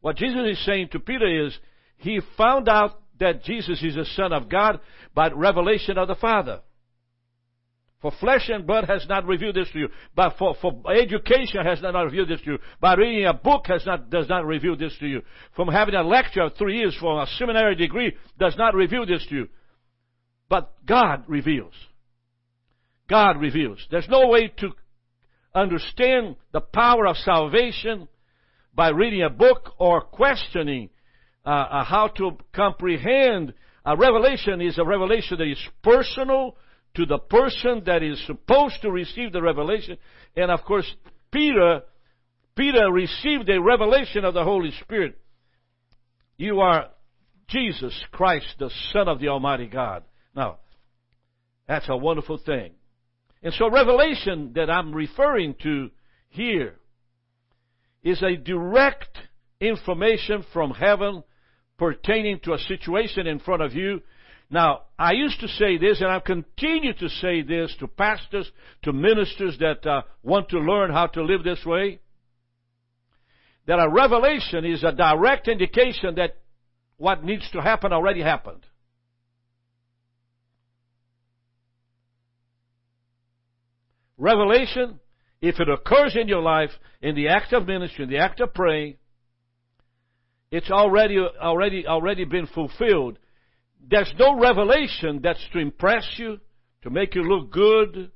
what 0.00 0.16
Jesus 0.16 0.58
is 0.58 0.64
saying 0.64 0.88
to 0.92 1.00
Peter 1.00 1.46
is, 1.46 1.56
he 1.96 2.20
found 2.36 2.68
out 2.68 3.00
that 3.20 3.44
Jesus 3.44 3.82
is 3.82 3.94
the 3.94 4.04
Son 4.16 4.32
of 4.32 4.48
God 4.48 4.80
by 5.14 5.28
revelation 5.28 5.98
of 5.98 6.08
the 6.08 6.16
Father. 6.16 6.60
For 8.02 8.10
flesh 8.18 8.48
and 8.48 8.66
blood 8.66 8.86
has 8.88 9.06
not 9.08 9.26
revealed 9.26 9.54
this 9.54 9.70
to 9.72 9.78
you. 9.78 9.88
But 10.16 10.34
for, 10.36 10.56
for 10.60 10.82
education 10.92 11.64
has 11.64 11.80
not 11.80 11.94
revealed 11.94 12.28
this 12.28 12.40
to 12.42 12.52
you. 12.52 12.58
By 12.80 12.94
reading 12.94 13.26
a 13.26 13.32
book 13.32 13.66
has 13.68 13.86
not, 13.86 14.10
does 14.10 14.28
not 14.28 14.44
reveal 14.44 14.76
this 14.76 14.94
to 14.98 15.06
you. 15.06 15.22
From 15.54 15.68
having 15.68 15.94
a 15.94 16.02
lecture 16.02 16.42
of 16.42 16.56
three 16.56 16.78
years 16.78 16.96
for 16.98 17.22
a 17.22 17.26
seminary 17.38 17.76
degree 17.76 18.16
does 18.40 18.56
not 18.58 18.74
reveal 18.74 19.06
this 19.06 19.24
to 19.28 19.34
you. 19.36 19.48
But 20.48 20.72
God 20.84 21.22
reveals. 21.28 21.74
God 23.08 23.40
reveals. 23.40 23.78
There's 23.88 24.08
no 24.08 24.26
way 24.26 24.48
to 24.58 24.70
understand 25.54 26.36
the 26.52 26.60
power 26.60 27.06
of 27.06 27.16
salvation 27.18 28.08
by 28.74 28.88
reading 28.88 29.22
a 29.22 29.30
book 29.30 29.74
or 29.78 30.00
questioning 30.00 30.90
uh, 31.46 31.50
uh, 31.50 31.84
how 31.84 32.08
to 32.16 32.32
comprehend. 32.52 33.54
A 33.84 33.96
revelation 33.96 34.60
is 34.60 34.78
a 34.78 34.84
revelation 34.84 35.38
that 35.38 35.48
is 35.48 35.58
personal 35.82 36.56
to 36.94 37.06
the 37.06 37.18
person 37.18 37.82
that 37.86 38.02
is 38.02 38.24
supposed 38.26 38.82
to 38.82 38.90
receive 38.90 39.32
the 39.32 39.42
revelation. 39.42 39.96
And 40.36 40.50
of 40.50 40.62
course, 40.62 40.90
Peter, 41.30 41.82
Peter 42.54 42.90
received 42.92 43.48
a 43.48 43.60
revelation 43.60 44.24
of 44.24 44.34
the 44.34 44.44
Holy 44.44 44.72
Spirit. 44.82 45.18
You 46.36 46.60
are 46.60 46.88
Jesus 47.48 47.94
Christ, 48.10 48.46
the 48.58 48.70
Son 48.92 49.08
of 49.08 49.20
the 49.20 49.28
Almighty 49.28 49.66
God. 49.66 50.04
Now, 50.34 50.58
that's 51.66 51.88
a 51.88 51.96
wonderful 51.96 52.38
thing. 52.38 52.72
And 53.42 53.52
so, 53.54 53.70
revelation 53.70 54.52
that 54.54 54.70
I'm 54.70 54.94
referring 54.94 55.54
to 55.62 55.90
here 56.28 56.76
is 58.02 58.22
a 58.22 58.36
direct 58.36 59.18
information 59.60 60.44
from 60.52 60.70
heaven 60.72 61.22
pertaining 61.78 62.40
to 62.40 62.52
a 62.52 62.58
situation 62.58 63.26
in 63.26 63.38
front 63.38 63.62
of 63.62 63.72
you. 63.72 64.02
Now, 64.52 64.82
I 64.98 65.12
used 65.12 65.40
to 65.40 65.48
say 65.48 65.78
this, 65.78 66.02
and 66.02 66.10
I 66.10 66.20
continue 66.20 66.92
to 66.92 67.08
say 67.08 67.40
this 67.40 67.74
to 67.80 67.88
pastors, 67.88 68.52
to 68.82 68.92
ministers 68.92 69.56
that 69.60 69.86
uh, 69.86 70.02
want 70.22 70.50
to 70.50 70.58
learn 70.58 70.92
how 70.92 71.06
to 71.06 71.24
live 71.24 71.42
this 71.42 71.64
way. 71.64 72.00
That 73.66 73.78
a 73.78 73.88
revelation 73.88 74.66
is 74.66 74.84
a 74.84 74.92
direct 74.92 75.48
indication 75.48 76.16
that 76.16 76.36
what 76.98 77.24
needs 77.24 77.50
to 77.52 77.62
happen 77.62 77.94
already 77.94 78.20
happened. 78.20 78.66
Revelation, 84.18 85.00
if 85.40 85.60
it 85.60 85.68
occurs 85.70 86.14
in 86.14 86.28
your 86.28 86.42
life, 86.42 86.70
in 87.00 87.14
the 87.14 87.28
act 87.28 87.54
of 87.54 87.66
ministry, 87.66 88.04
in 88.04 88.10
the 88.10 88.18
act 88.18 88.38
of 88.40 88.52
praying, 88.52 88.96
it's 90.50 90.70
already, 90.70 91.18
already, 91.18 91.86
already 91.86 92.26
been 92.26 92.46
fulfilled. 92.48 93.18
There's 93.88 94.12
no 94.18 94.38
revelation 94.38 95.20
that's 95.22 95.44
to 95.52 95.58
impress 95.58 96.06
you, 96.16 96.38
to 96.82 96.90
make 96.90 97.14
you 97.14 97.22
look 97.22 97.50
good, 97.50 98.10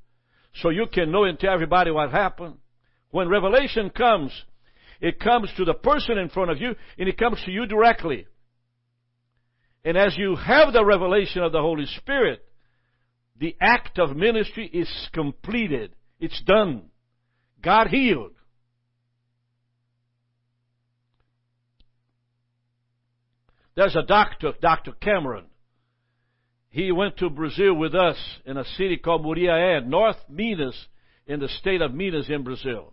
so 0.54 0.70
you 0.70 0.86
can 0.92 1.10
know 1.10 1.24
and 1.24 1.38
tell 1.38 1.52
everybody 1.52 1.90
what 1.90 2.10
happened. 2.10 2.54
When 3.10 3.28
revelation 3.28 3.90
comes, 3.90 4.32
it 5.00 5.20
comes 5.20 5.50
to 5.56 5.64
the 5.64 5.74
person 5.74 6.18
in 6.18 6.28
front 6.28 6.50
of 6.50 6.60
you, 6.60 6.74
and 6.98 7.08
it 7.08 7.18
comes 7.18 7.40
to 7.44 7.50
you 7.50 7.66
directly. 7.66 8.26
And 9.84 9.96
as 9.96 10.16
you 10.16 10.36
have 10.36 10.72
the 10.72 10.84
revelation 10.84 11.42
of 11.42 11.52
the 11.52 11.60
Holy 11.60 11.86
Spirit, 11.86 12.44
the 13.38 13.56
act 13.60 13.98
of 13.98 14.16
ministry 14.16 14.66
is 14.66 14.88
completed. 15.12 15.94
It's 16.18 16.40
done. 16.42 16.84
God 17.62 17.88
healed. 17.88 18.32
There's 23.76 23.94
a 23.94 24.02
doctor, 24.02 24.54
Dr. 24.60 24.92
Cameron. 24.92 25.44
He 26.76 26.92
went 26.92 27.16
to 27.16 27.30
Brazil 27.30 27.72
with 27.72 27.94
us 27.94 28.18
in 28.44 28.58
a 28.58 28.64
city 28.76 28.98
called 28.98 29.24
Muriaé, 29.24 29.82
North 29.86 30.18
Minas, 30.28 30.76
in 31.26 31.40
the 31.40 31.48
state 31.48 31.80
of 31.80 31.94
Minas 31.94 32.28
in 32.28 32.44
Brazil. 32.44 32.92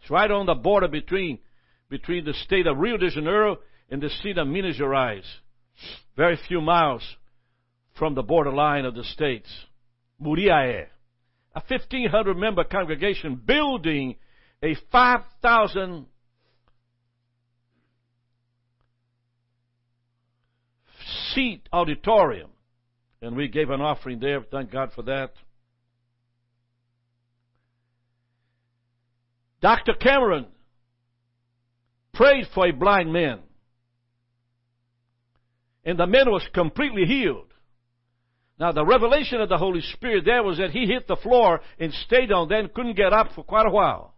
It's 0.00 0.10
right 0.10 0.28
on 0.28 0.46
the 0.46 0.56
border 0.56 0.88
between, 0.88 1.38
between 1.88 2.24
the 2.24 2.34
state 2.34 2.66
of 2.66 2.78
Rio 2.78 2.96
de 2.96 3.10
Janeiro 3.10 3.58
and 3.92 4.02
the 4.02 4.10
state 4.10 4.38
of 4.38 4.48
Minas 4.48 4.76
Gerais. 4.76 5.22
Very 6.16 6.36
few 6.48 6.60
miles 6.60 7.02
from 7.96 8.16
the 8.16 8.24
borderline 8.24 8.84
of 8.84 8.96
the 8.96 9.04
states. 9.04 9.48
Muriaé. 10.20 10.86
A 11.54 11.62
1500 11.68 12.36
member 12.36 12.64
congregation 12.64 13.36
building 13.36 14.16
a 14.64 14.74
5,000 14.90 16.06
Seat 21.38 21.68
Auditorium. 21.72 22.50
And 23.22 23.36
we 23.36 23.46
gave 23.46 23.70
an 23.70 23.80
offering 23.80 24.18
there. 24.18 24.42
Thank 24.50 24.72
God 24.72 24.90
for 24.92 25.02
that. 25.02 25.30
Dr. 29.60 29.94
Cameron 29.94 30.46
prayed 32.12 32.46
for 32.52 32.66
a 32.66 32.72
blind 32.72 33.12
man. 33.12 33.38
And 35.84 35.96
the 35.96 36.08
man 36.08 36.28
was 36.28 36.42
completely 36.52 37.04
healed. 37.04 37.52
Now, 38.58 38.72
the 38.72 38.84
revelation 38.84 39.40
of 39.40 39.48
the 39.48 39.58
Holy 39.58 39.80
Spirit 39.80 40.24
there 40.24 40.42
was 40.42 40.58
that 40.58 40.70
he 40.70 40.86
hit 40.86 41.06
the 41.06 41.16
floor 41.16 41.60
and 41.78 41.92
stayed 41.92 42.32
on 42.32 42.48
there 42.48 42.58
and 42.58 42.74
couldn't 42.74 42.96
get 42.96 43.12
up 43.12 43.28
for 43.36 43.44
quite 43.44 43.66
a 43.66 43.70
while. 43.70 44.14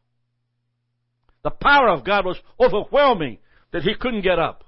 The 1.45 1.51
power 1.51 1.91
of 1.91 2.05
God 2.05 2.25
was 2.25 2.39
overwhelming 2.59 3.39
that 3.73 3.83
he 3.83 3.95
couldn't 3.95 4.23
get 4.23 4.39
up. 4.39 4.65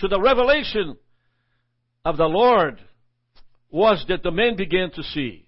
So 0.00 0.08
the 0.08 0.20
revelation 0.20 0.96
of 2.06 2.16
the 2.16 2.24
Lord 2.24 2.80
was 3.70 4.02
that 4.08 4.22
the 4.22 4.30
men 4.30 4.56
began 4.56 4.90
to 4.92 5.02
see. 5.02 5.46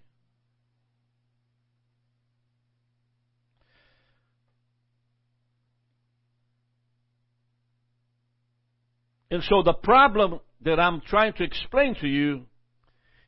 And 9.30 9.42
so 9.44 9.62
the 9.62 9.72
problem 9.72 10.40
that 10.60 10.78
I'm 10.78 11.00
trying 11.00 11.32
to 11.34 11.44
explain 11.44 11.94
to 12.02 12.06
you 12.06 12.42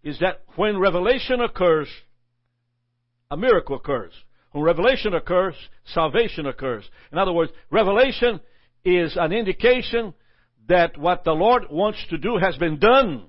is 0.03 0.19
that 0.21 0.43
when 0.57 0.79
revelation 0.79 1.41
occurs, 1.41 1.89
a 3.31 3.39
miracle 3.39 3.77
occurs. 3.77 4.13
When 4.53 4.63
revelation 4.63 5.15
occurs, 5.15 5.55
salvation 5.87 6.45
occurs. 6.45 6.85
In 7.11 7.17
other 7.17 7.33
words, 7.33 7.51
revelation 7.71 8.41
is 8.85 9.17
an 9.17 9.33
indication 9.33 10.13
that 10.69 10.97
what 10.97 11.25
the 11.25 11.33
Lord 11.33 11.65
wants 11.71 11.99
to 12.11 12.19
do 12.19 12.39
has 12.39 12.57
been 12.57 12.79
done. 12.79 13.25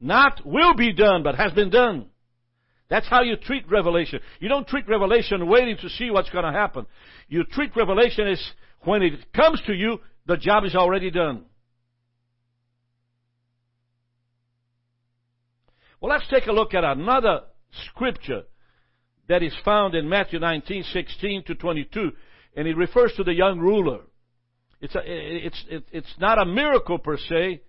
Not 0.00 0.46
will 0.46 0.74
be 0.74 0.92
done, 0.92 1.22
but 1.22 1.34
has 1.34 1.52
been 1.52 1.70
done. 1.70 2.06
That's 2.88 3.08
how 3.08 3.22
you 3.22 3.36
treat 3.36 3.68
revelation. 3.70 4.20
You 4.40 4.48
don't 4.48 4.66
treat 4.66 4.88
revelation 4.88 5.46
waiting 5.46 5.76
to 5.82 5.90
see 5.90 6.10
what's 6.10 6.30
going 6.30 6.44
to 6.44 6.58
happen. 6.58 6.86
You 7.28 7.44
treat 7.44 7.76
revelation 7.76 8.26
as 8.26 8.42
when 8.80 9.02
it 9.02 9.32
comes 9.32 9.60
to 9.66 9.74
you, 9.74 9.98
the 10.26 10.36
job 10.36 10.64
is 10.64 10.74
already 10.74 11.10
done. 11.10 11.44
Well, 16.00 16.12
let's 16.12 16.28
take 16.30 16.46
a 16.46 16.52
look 16.52 16.74
at 16.74 16.84
another 16.84 17.40
scripture 17.88 18.42
that 19.28 19.42
is 19.42 19.54
found 19.64 19.94
in 19.94 20.08
Matthew 20.08 20.38
19, 20.38 20.84
16 20.84 21.44
to 21.44 21.54
22, 21.54 22.12
and 22.56 22.68
it 22.68 22.76
refers 22.76 23.12
to 23.16 23.24
the 23.24 23.34
young 23.34 23.58
ruler. 23.58 24.00
It's, 24.80 24.94
a, 24.94 25.00
it's, 25.04 25.64
it's 25.90 26.14
not 26.18 26.40
a 26.40 26.44
miracle 26.44 26.98
per 26.98 27.16
se, 27.16 27.62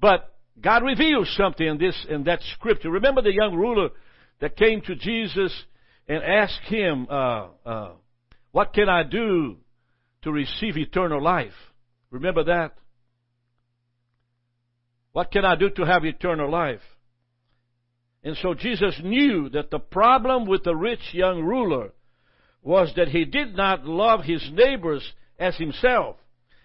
but 0.00 0.32
God 0.60 0.84
reveals 0.84 1.32
something 1.36 1.66
in 1.66 1.78
this, 1.78 2.06
in 2.08 2.24
that 2.24 2.40
scripture. 2.54 2.90
Remember 2.90 3.22
the 3.22 3.34
young 3.34 3.54
ruler 3.54 3.90
that 4.40 4.56
came 4.56 4.80
to 4.82 4.94
Jesus 4.94 5.52
and 6.08 6.22
asked 6.22 6.64
him, 6.66 7.06
uh, 7.10 7.46
uh, 7.64 7.92
what 8.52 8.72
can 8.72 8.88
I 8.88 9.02
do 9.02 9.56
to 10.22 10.32
receive 10.32 10.76
eternal 10.76 11.22
life? 11.22 11.52
Remember 12.10 12.44
that? 12.44 12.74
What 15.12 15.32
can 15.32 15.44
I 15.44 15.56
do 15.56 15.70
to 15.70 15.86
have 15.86 16.04
eternal 16.04 16.50
life? 16.50 16.80
And 18.22 18.36
so 18.36 18.54
Jesus 18.54 19.00
knew 19.02 19.48
that 19.50 19.70
the 19.70 19.78
problem 19.78 20.46
with 20.46 20.62
the 20.62 20.76
rich 20.76 21.00
young 21.12 21.42
ruler 21.42 21.92
was 22.62 22.92
that 22.96 23.08
he 23.08 23.24
did 23.24 23.56
not 23.56 23.86
love 23.86 24.22
his 24.22 24.46
neighbors 24.52 25.10
as 25.40 25.56
himself. 25.56 26.16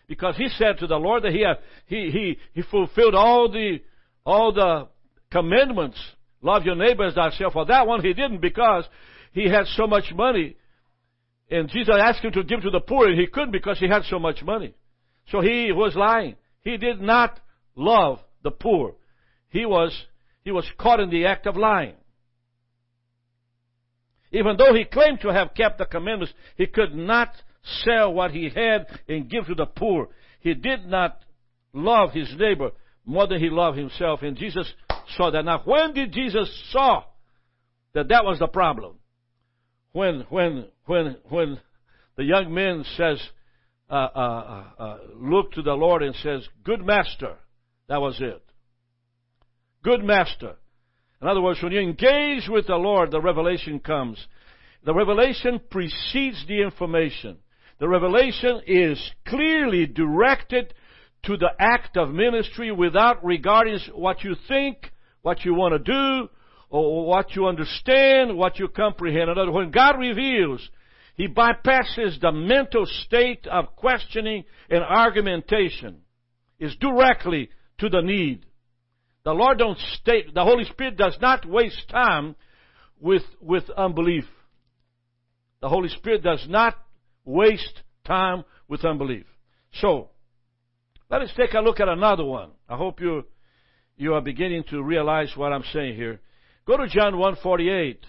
Because 0.08 0.36
he 0.38 0.50
said 0.50 0.78
to 0.80 0.88
the 0.88 0.98
Lord 0.98 1.24
that 1.24 1.32
he, 1.32 1.44
he, 1.88 2.12
he, 2.12 2.38
he 2.54 2.62
fulfilled 2.70 3.16
all 3.16 3.50
the, 3.52 3.80
all 4.24 4.54
the 4.54 4.88
commandments. 5.32 5.98
Love 6.42 6.64
your 6.64 6.76
neighbor 6.76 7.06
as 7.06 7.16
thyself. 7.16 7.56
Well, 7.56 7.66
that 7.66 7.88
one 7.88 8.04
he 8.04 8.14
didn't 8.14 8.42
because 8.42 8.86
he 9.32 9.50
had 9.50 9.66
so 9.76 9.88
much 9.88 10.14
money. 10.14 10.58
And 11.50 11.70
Jesus 11.70 11.96
asked 12.00 12.24
him 12.24 12.34
to 12.34 12.44
give 12.44 12.62
to 12.62 12.70
the 12.70 12.82
poor 12.82 13.08
and 13.08 13.20
he 13.20 13.26
couldn't 13.26 13.52
because 13.52 13.80
he 13.80 13.88
had 13.88 14.04
so 14.04 14.20
much 14.20 14.44
money. 14.44 14.76
So 15.32 15.42
he 15.42 15.72
was 15.72 15.96
lying. 15.96 16.36
He 16.62 16.78
did 16.78 17.02
not 17.02 17.40
love 17.76 18.20
the 18.44 18.52
poor. 18.52 18.94
He 19.50 19.66
was 19.66 19.96
he 20.44 20.52
was 20.52 20.66
caught 20.78 21.00
in 21.00 21.10
the 21.10 21.26
act 21.26 21.48
of 21.48 21.58
lying. 21.58 21.96
Even 24.32 24.58
though 24.58 24.74
he 24.74 24.86
claimed 24.86 25.22
to 25.22 25.34
have 25.34 25.56
kept 25.56 25.80
the 25.80 25.86
commandments, 25.86 26.34
he 26.56 26.68
could 26.68 26.94
not 26.94 27.34
sell 27.84 28.14
what 28.14 28.32
he 28.32 28.50
had 28.50 28.88
and 29.08 29.30
give 29.30 29.48
to 29.48 29.56
the 29.56 29.66
poor. 29.66 30.10
He 30.40 30.54
did 30.54 30.86
not 30.86 31.20
love 31.74 32.12
his 32.12 32.34
neighbor 32.38 32.72
more 33.06 33.28
than 33.28 33.40
he 33.40 33.50
loved 33.50 33.78
himself. 33.78 34.22
And 34.22 34.38
Jesus 34.38 34.72
saw 35.16 35.32
that. 35.32 35.46
Now, 35.46 35.62
when 35.66 35.94
did 35.94 36.12
Jesus 36.12 36.50
saw 36.72 37.04
that 37.94 38.10
that 38.10 38.26
was 38.26 38.40
the 38.40 38.48
problem? 38.48 38.96
When, 39.92 40.26
when, 40.30 40.68
when, 40.86 41.18
when 41.30 41.60
the 42.18 42.24
young 42.24 42.54
man 42.54 42.84
says, 42.98 43.22
uh, 43.90 43.94
uh, 43.94 44.64
uh, 44.80 44.82
uh 44.82 44.98
look 45.16 45.52
to 45.54 45.62
the 45.62 45.74
Lord 45.74 46.04
and 46.04 46.16
says, 46.16 46.48
good 46.64 46.86
master. 46.86 47.36
That 47.88 48.02
was 48.02 48.18
it. 48.20 48.42
Good 49.84 50.04
master. 50.04 50.56
In 51.22 51.28
other 51.28 51.42
words, 51.42 51.62
when 51.62 51.72
you 51.72 51.80
engage 51.80 52.50
with 52.50 52.68
the 52.68 52.76
Lord, 52.76 53.12
the 53.12 53.22
revelation 53.22 53.80
comes. 53.80 54.24
The 54.84 54.94
revelation 54.94 55.62
precedes 55.70 56.44
the 56.48 56.62
information. 56.62 57.38
The 57.80 57.88
revelation 57.88 58.62
is 58.66 59.12
clearly 59.28 59.86
directed 59.86 60.74
to 61.24 61.38
the 61.38 61.50
act 61.60 61.98
of 61.98 62.10
ministry 62.10 62.72
without 62.72 63.24
regarding 63.26 63.80
what 63.94 64.24
you 64.24 64.36
think, 64.48 64.92
what 65.22 65.44
you 65.44 65.54
want 65.54 65.74
to 65.74 65.80
do, 65.80 66.30
or 66.70 67.06
what 67.06 67.36
you 67.36 67.48
understand, 67.48 68.38
what 68.38 68.60
you 68.60 68.68
comprehend. 68.68 69.24
In 69.24 69.38
other 69.38 69.52
words, 69.52 69.56
when 69.56 69.72
God 69.72 70.00
reveals, 70.00 70.68
He 71.16 71.28
bypasses 71.28 72.20
the 72.22 72.32
mental 72.32 72.86
state 72.86 73.48
of 73.48 73.76
questioning 73.76 74.46
and 74.70 74.84
argumentation. 74.84 76.02
Is 76.58 76.76
directly 76.78 77.50
to 77.80 77.90
the 77.90 78.02
need. 78.02 78.46
The 79.26 79.34
Lord 79.34 79.58
don't 79.58 79.78
state, 80.00 80.34
the 80.34 80.44
Holy 80.44 80.64
Spirit 80.64 80.96
does 80.96 81.18
not 81.20 81.46
waste 81.46 81.90
time 81.90 82.36
with, 83.02 83.24
with 83.42 83.70
unbelief. 83.76 84.24
The 85.62 85.68
Holy 85.68 85.90
Spirit 85.90 86.24
does 86.24 86.46
not 86.48 86.76
waste 87.26 87.82
time 88.06 88.44
with 88.68 88.86
unbelief. 88.86 89.26
So, 89.74 90.10
let 91.10 91.22
us 91.22 91.32
take 91.36 91.54
a 91.54 91.60
look 91.60 91.80
at 91.80 91.90
another 91.90 92.24
one. 92.24 92.52
I 92.70 92.78
hope 92.78 93.02
you, 93.02 93.24
you 93.98 94.14
are 94.14 94.22
beginning 94.22 94.64
to 94.70 94.82
realize 94.82 95.32
what 95.36 95.52
I'm 95.52 95.64
saying 95.74 95.96
here. 95.96 96.22
Go 96.66 96.78
to 96.78 96.88
John 96.88 97.18
148. 97.18 98.00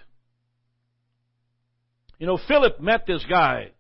You 2.18 2.26
know, 2.26 2.38
Philip 2.48 2.80
met 2.80 3.06
this 3.06 3.24
guy 3.28 3.72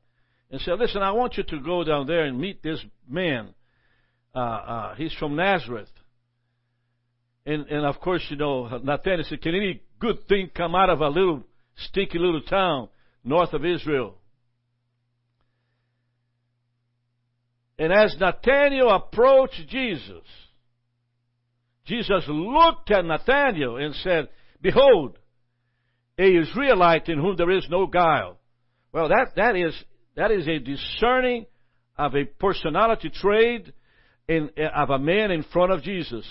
and 0.50 0.60
said, 0.60 0.78
listen, 0.78 1.02
I 1.02 1.12
want 1.12 1.36
you 1.36 1.44
to 1.44 1.60
go 1.60 1.84
down 1.84 2.06
there 2.06 2.24
and 2.24 2.38
meet 2.38 2.62
this 2.62 2.84
man. 3.08 3.54
Uh, 4.34 4.38
uh, 4.38 4.94
he's 4.96 5.14
from 5.14 5.36
Nazareth. 5.36 5.88
And, 7.46 7.66
and 7.68 7.86
of 7.86 8.00
course, 8.00 8.22
you 8.28 8.36
know, 8.36 8.66
Nathanael 8.82 9.24
said, 9.28 9.40
Can 9.40 9.54
any 9.54 9.80
good 10.00 10.26
thing 10.28 10.50
come 10.54 10.74
out 10.74 10.90
of 10.90 11.00
a 11.00 11.08
little 11.08 11.44
stinky 11.76 12.18
little 12.18 12.42
town 12.42 12.88
north 13.24 13.52
of 13.52 13.64
Israel? 13.64 14.16
And 17.78 17.92
as 17.92 18.16
Nathaniel 18.18 18.90
approached 18.90 19.68
Jesus, 19.68 20.24
Jesus 21.86 22.24
looked 22.26 22.90
at 22.90 23.04
Nathaniel 23.04 23.76
and 23.76 23.94
said, 23.96 24.28
Behold, 24.60 25.18
a 26.18 26.36
Israelite 26.36 27.08
in 27.08 27.18
whom 27.18 27.36
there 27.36 27.50
is 27.50 27.66
no 27.70 27.86
guile. 27.86 28.38
Well, 28.92 29.08
that, 29.08 29.32
that 29.36 29.56
is, 29.56 29.74
that 30.16 30.30
is 30.30 30.48
a 30.48 30.58
discerning 30.58 31.46
of 31.98 32.14
a 32.14 32.24
personality 32.24 33.10
trait 33.10 33.70
in, 34.26 34.50
of 34.74 34.90
a 34.90 34.98
man 34.98 35.30
in 35.30 35.44
front 35.44 35.72
of 35.72 35.82
Jesus. 35.82 36.26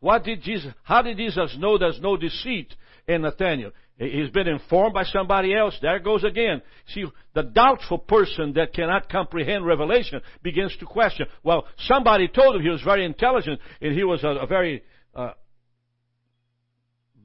What 0.00 0.24
did 0.24 0.42
Jesus, 0.42 0.72
how 0.84 1.02
did 1.02 1.16
Jesus 1.16 1.56
know 1.58 1.76
there's 1.76 2.00
no 2.00 2.16
deceit 2.16 2.74
in 3.06 3.22
Nathaniel? 3.22 3.72
He's 3.98 4.30
been 4.30 4.46
informed 4.46 4.94
by 4.94 5.02
somebody 5.02 5.52
else. 5.52 5.76
There 5.82 5.98
goes 5.98 6.22
again. 6.22 6.62
See, 6.94 7.04
the 7.34 7.42
doubtful 7.42 7.98
person 7.98 8.52
that 8.52 8.72
cannot 8.72 9.08
comprehend 9.08 9.66
revelation 9.66 10.20
begins 10.40 10.76
to 10.78 10.86
question. 10.86 11.26
Well, 11.42 11.66
somebody 11.78 12.28
told 12.28 12.54
him 12.54 12.62
he 12.62 12.68
was 12.68 12.82
very 12.82 13.04
intelligent 13.04 13.60
and 13.80 13.92
he 13.92 14.04
was 14.04 14.22
a, 14.22 14.28
a 14.28 14.46
very 14.46 14.84
uh, 15.16 15.32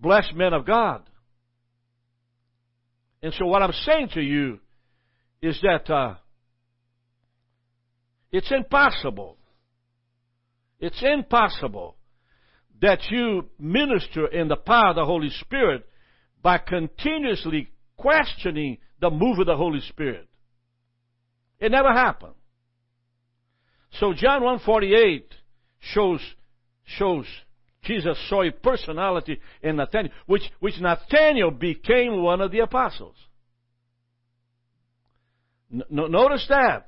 blessed 0.01 0.33
man 0.33 0.53
of 0.53 0.65
God. 0.65 1.07
And 3.21 3.33
so 3.37 3.45
what 3.45 3.61
I'm 3.61 3.71
saying 3.71 4.09
to 4.15 4.21
you 4.21 4.59
is 5.43 5.59
that 5.61 5.93
uh, 5.93 6.15
it's 8.31 8.51
impossible. 8.51 9.37
It's 10.79 11.01
impossible 11.03 11.97
that 12.83 12.99
you 13.09 13.45
minister 13.57 14.27
in 14.27 14.49
the 14.49 14.57
power 14.57 14.89
of 14.89 14.97
the 14.97 15.05
Holy 15.05 15.29
Spirit 15.29 15.87
by 16.41 16.57
continuously 16.57 17.69
questioning 17.95 18.77
the 18.99 19.09
move 19.09 19.39
of 19.39 19.45
the 19.45 19.55
Holy 19.55 19.79
Spirit. 19.79 20.27
It 21.61 21.71
never 21.71 21.93
happened. 21.93 22.33
So 23.99 24.11
John 24.13 24.43
148 24.43 25.33
shows, 25.79 26.19
shows 26.83 27.25
Jesus 27.83 28.17
saw 28.27 28.43
a 28.43 28.51
personality 28.51 29.39
in 29.61 29.77
Nathaniel, 29.77 30.13
which, 30.25 30.43
which 30.59 30.75
Nathaniel 30.81 31.51
became 31.51 32.21
one 32.21 32.41
of 32.41 32.51
the 32.51 32.59
apostles. 32.59 33.15
N- 35.71 35.83
notice 35.89 36.45
that. 36.49 36.87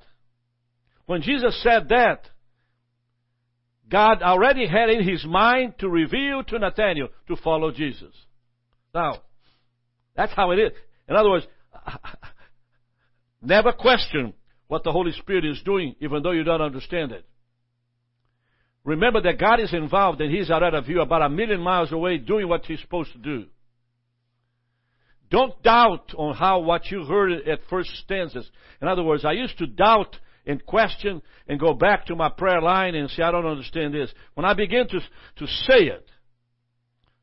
When 1.05 1.21
Jesus 1.21 1.57
said 1.63 1.87
that, 1.87 2.27
God 3.89 4.21
already 4.21 4.67
had 4.67 4.89
in 4.89 5.07
his 5.07 5.23
mind 5.25 5.75
to 5.79 5.89
reveal 5.89 6.43
to 6.43 6.59
Nathaniel 6.59 7.09
to 7.27 7.35
follow 7.35 7.71
Jesus. 7.71 8.13
Now, 8.93 9.21
that's 10.15 10.33
how 10.33 10.51
it 10.51 10.59
is. 10.59 10.71
In 11.07 11.15
other 11.15 11.29
words, 11.29 11.45
never 13.41 13.71
question 13.73 14.33
what 14.67 14.83
the 14.83 14.91
Holy 14.91 15.11
Spirit 15.11 15.45
is 15.45 15.61
doing, 15.63 15.95
even 15.99 16.23
though 16.23 16.31
you 16.31 16.43
don't 16.43 16.61
understand 16.61 17.11
it. 17.11 17.25
Remember 18.83 19.21
that 19.21 19.39
God 19.39 19.59
is 19.59 19.73
involved 19.73 20.21
and 20.21 20.33
He's 20.33 20.49
out 20.49 20.63
of 20.73 20.87
you 20.87 21.01
about 21.01 21.23
a 21.23 21.29
million 21.29 21.59
miles 21.59 21.91
away 21.91 22.17
doing 22.17 22.47
what 22.47 22.65
He's 22.65 22.81
supposed 22.81 23.11
to 23.13 23.19
do. 23.19 23.45
Don't 25.29 25.61
doubt 25.63 26.13
on 26.15 26.35
how 26.35 26.59
what 26.59 26.89
you 26.91 27.03
heard 27.03 27.31
at 27.47 27.59
first 27.69 27.89
stanzas. 28.03 28.49
In 28.81 28.87
other 28.87 29.03
words, 29.03 29.25
I 29.25 29.31
used 29.33 29.57
to 29.57 29.67
doubt 29.67 30.15
and 30.45 30.65
question 30.65 31.21
and 31.47 31.59
go 31.59 31.73
back 31.73 32.05
to 32.07 32.15
my 32.15 32.29
prayer 32.29 32.61
line 32.61 32.95
and 32.95 33.09
say, 33.09 33.23
I 33.23 33.31
don't 33.31 33.45
understand 33.45 33.93
this. 33.93 34.11
When 34.33 34.45
I 34.45 34.53
begin 34.53 34.87
to, 34.87 34.99
to 34.99 35.47
say 35.47 35.85
it, 35.85 36.05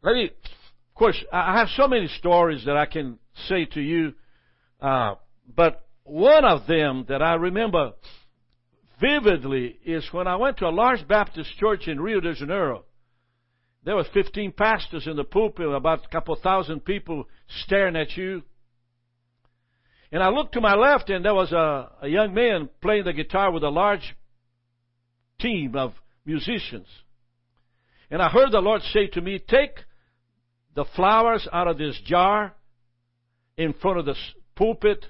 let 0.03 0.15
me, 0.15 0.25
of 0.25 0.95
course, 0.95 1.23
I 1.33 1.59
have 1.59 1.69
so 1.77 1.87
many 1.87 2.09
stories 2.19 2.65
that 2.67 2.77
I 2.77 2.87
can 2.87 3.19
say 3.49 3.67
to 3.67 3.81
you, 3.81 4.15
uh, 4.81 5.15
but 5.55 5.87
one 6.05 6.45
of 6.45 6.67
them 6.67 7.07
that 7.09 7.23
I 7.23 7.35
remember 7.35 7.93
vividly 9.01 9.79
is 9.85 10.07
when 10.13 10.27
I 10.27 10.37
went 10.37 10.59
to 10.59 10.67
a 10.67 10.71
large 10.71 11.07
Baptist 11.07 11.57
church 11.59 11.87
in 11.87 12.01
Rio 12.01 12.21
de 12.21 12.35
Janeiro. 12.35 12.85
There 13.85 13.97
were 13.97 14.07
15 14.13 14.53
pastors 14.53 15.07
in 15.07 15.17
the 15.17 15.25
pulpit, 15.25 15.67
about 15.69 16.05
a 16.05 16.09
couple 16.09 16.37
thousand 16.37 16.85
people 16.85 17.25
staring 17.65 17.97
at 17.97 18.17
you. 18.17 18.43
And 20.13 20.23
I 20.23 20.29
looked 20.29 20.53
to 20.53 20.61
my 20.61 20.75
left, 20.75 21.09
and 21.09 21.25
there 21.25 21.35
was 21.35 21.53
a, 21.53 21.91
a 22.03 22.09
young 22.09 22.35
man 22.35 22.69
playing 22.83 23.05
the 23.05 23.15
guitar 23.15 23.51
with 23.51 23.63
a 23.63 23.71
large 23.71 24.15
team 25.41 25.75
of 25.75 25.95
musicians. 26.27 26.87
And 28.11 28.21
I 28.21 28.29
heard 28.29 28.53
the 28.53 28.61
Lord 28.61 28.83
say 28.93 29.07
to 29.07 29.23
me, 29.23 29.39
Take 29.39 29.73
the 30.75 30.85
flowers 30.95 31.49
out 31.51 31.67
of 31.67 31.79
this 31.79 31.99
jar 32.05 32.55
in 33.57 33.73
front 33.73 34.01
of 34.01 34.05
the 34.05 34.15
pulpit, 34.55 35.07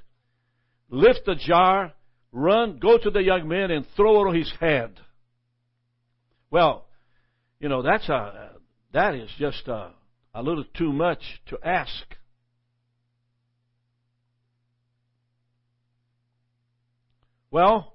lift 0.89 1.27
the 1.27 1.35
jar, 1.35 1.93
run, 2.31 2.79
go 2.79 2.97
to 2.97 3.11
the 3.11 3.23
young 3.23 3.49
man 3.49 3.73
and 3.73 3.85
throw 3.97 4.25
it 4.25 4.29
on 4.29 4.35
his 4.37 4.53
head. 4.61 5.01
Well, 6.49 6.87
you 7.59 7.69
know, 7.69 7.83
that's 7.83 8.09
a, 8.09 8.53
that 8.93 9.17
is 9.17 9.31
just 9.37 9.67
a, 9.67 9.91
a 10.33 10.43
little 10.43 10.65
too 10.77 10.93
much 10.93 11.23
to 11.47 11.59
ask. 11.65 12.05
Well, 17.53 17.93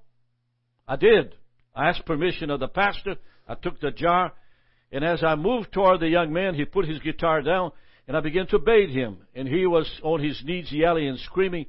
I 0.87 0.95
did. 0.95 1.35
I 1.75 1.89
asked 1.89 2.05
permission 2.05 2.51
of 2.51 2.61
the 2.61 2.67
pastor. 2.67 3.15
I 3.47 3.55
took 3.55 3.81
the 3.81 3.91
jar, 3.91 4.31
and 4.91 5.03
as 5.03 5.23
I 5.23 5.35
moved 5.35 5.73
toward 5.73 5.99
the 5.99 6.07
young 6.07 6.31
man, 6.31 6.53
he 6.53 6.63
put 6.63 6.87
his 6.87 6.99
guitar 6.99 7.41
down, 7.41 7.71
and 8.07 8.15
I 8.15 8.21
began 8.21 8.47
to 8.47 8.59
bathe 8.59 8.91
him. 8.91 9.17
And 9.35 9.47
he 9.47 9.65
was 9.65 9.89
on 10.03 10.23
his 10.23 10.41
knees 10.45 10.71
yelling 10.71 11.07
and 11.07 11.19
screaming 11.19 11.65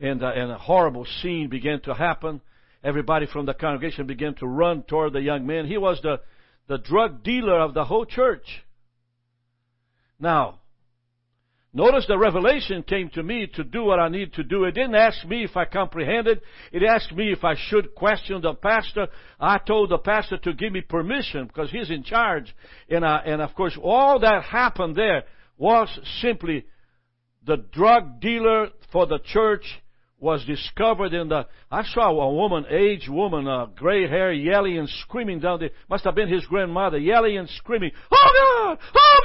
and, 0.00 0.22
uh, 0.22 0.32
and 0.34 0.50
a 0.50 0.58
horrible 0.58 1.06
scene 1.22 1.48
began 1.48 1.80
to 1.82 1.94
happen. 1.94 2.40
Everybody 2.82 3.26
from 3.26 3.46
the 3.46 3.54
congregation 3.54 4.06
began 4.06 4.34
to 4.36 4.46
run 4.46 4.82
toward 4.82 5.12
the 5.12 5.20
young 5.20 5.46
man. 5.46 5.66
He 5.66 5.78
was 5.78 6.00
the, 6.02 6.20
the 6.68 6.78
drug 6.78 7.22
dealer 7.24 7.58
of 7.60 7.74
the 7.74 7.84
whole 7.84 8.04
church. 8.04 8.64
Now, 10.20 10.60
notice 11.74 12.06
the 12.06 12.16
revelation 12.16 12.82
came 12.82 13.10
to 13.10 13.22
me 13.22 13.46
to 13.54 13.64
do 13.64 13.84
what 13.84 13.98
I 13.98 14.08
need 14.08 14.32
to 14.34 14.42
do. 14.42 14.64
It 14.64 14.72
didn't 14.72 14.94
ask 14.94 15.26
me 15.26 15.44
if 15.44 15.56
I 15.56 15.66
comprehended. 15.66 16.40
It 16.72 16.82
asked 16.82 17.12
me 17.12 17.32
if 17.32 17.44
I 17.44 17.54
should 17.56 17.94
question 17.94 18.40
the 18.40 18.54
pastor. 18.54 19.08
I 19.38 19.58
told 19.58 19.90
the 19.90 19.98
pastor 19.98 20.38
to 20.38 20.54
give 20.54 20.72
me 20.72 20.80
permission 20.80 21.46
because 21.46 21.70
he's 21.70 21.90
in 21.90 22.04
charge. 22.04 22.54
And, 22.88 23.04
uh, 23.04 23.20
and 23.26 23.42
of 23.42 23.54
course, 23.54 23.76
all 23.82 24.20
that 24.20 24.44
happened 24.44 24.96
there 24.96 25.24
was 25.58 25.88
simply 26.20 26.64
the 27.44 27.56
drug 27.56 28.20
dealer 28.20 28.68
for 28.90 29.06
the 29.06 29.18
church 29.18 29.64
was 30.24 30.42
discovered 30.46 31.12
in 31.12 31.28
the. 31.28 31.46
I 31.70 31.84
saw 31.84 32.08
a 32.08 32.34
woman, 32.34 32.64
aged 32.70 33.10
woman, 33.10 33.46
uh, 33.46 33.66
gray 33.66 34.08
hair, 34.08 34.32
yelling 34.32 34.78
and 34.78 34.88
screaming 34.88 35.38
down 35.38 35.60
there. 35.60 35.68
Must 35.90 36.02
have 36.04 36.14
been 36.14 36.32
his 36.32 36.46
grandmother, 36.46 36.96
yelling 36.96 37.36
and 37.36 37.48
screaming, 37.50 37.90
"Oh 38.10 38.30
God! 38.66 38.78
Oh 38.96 39.20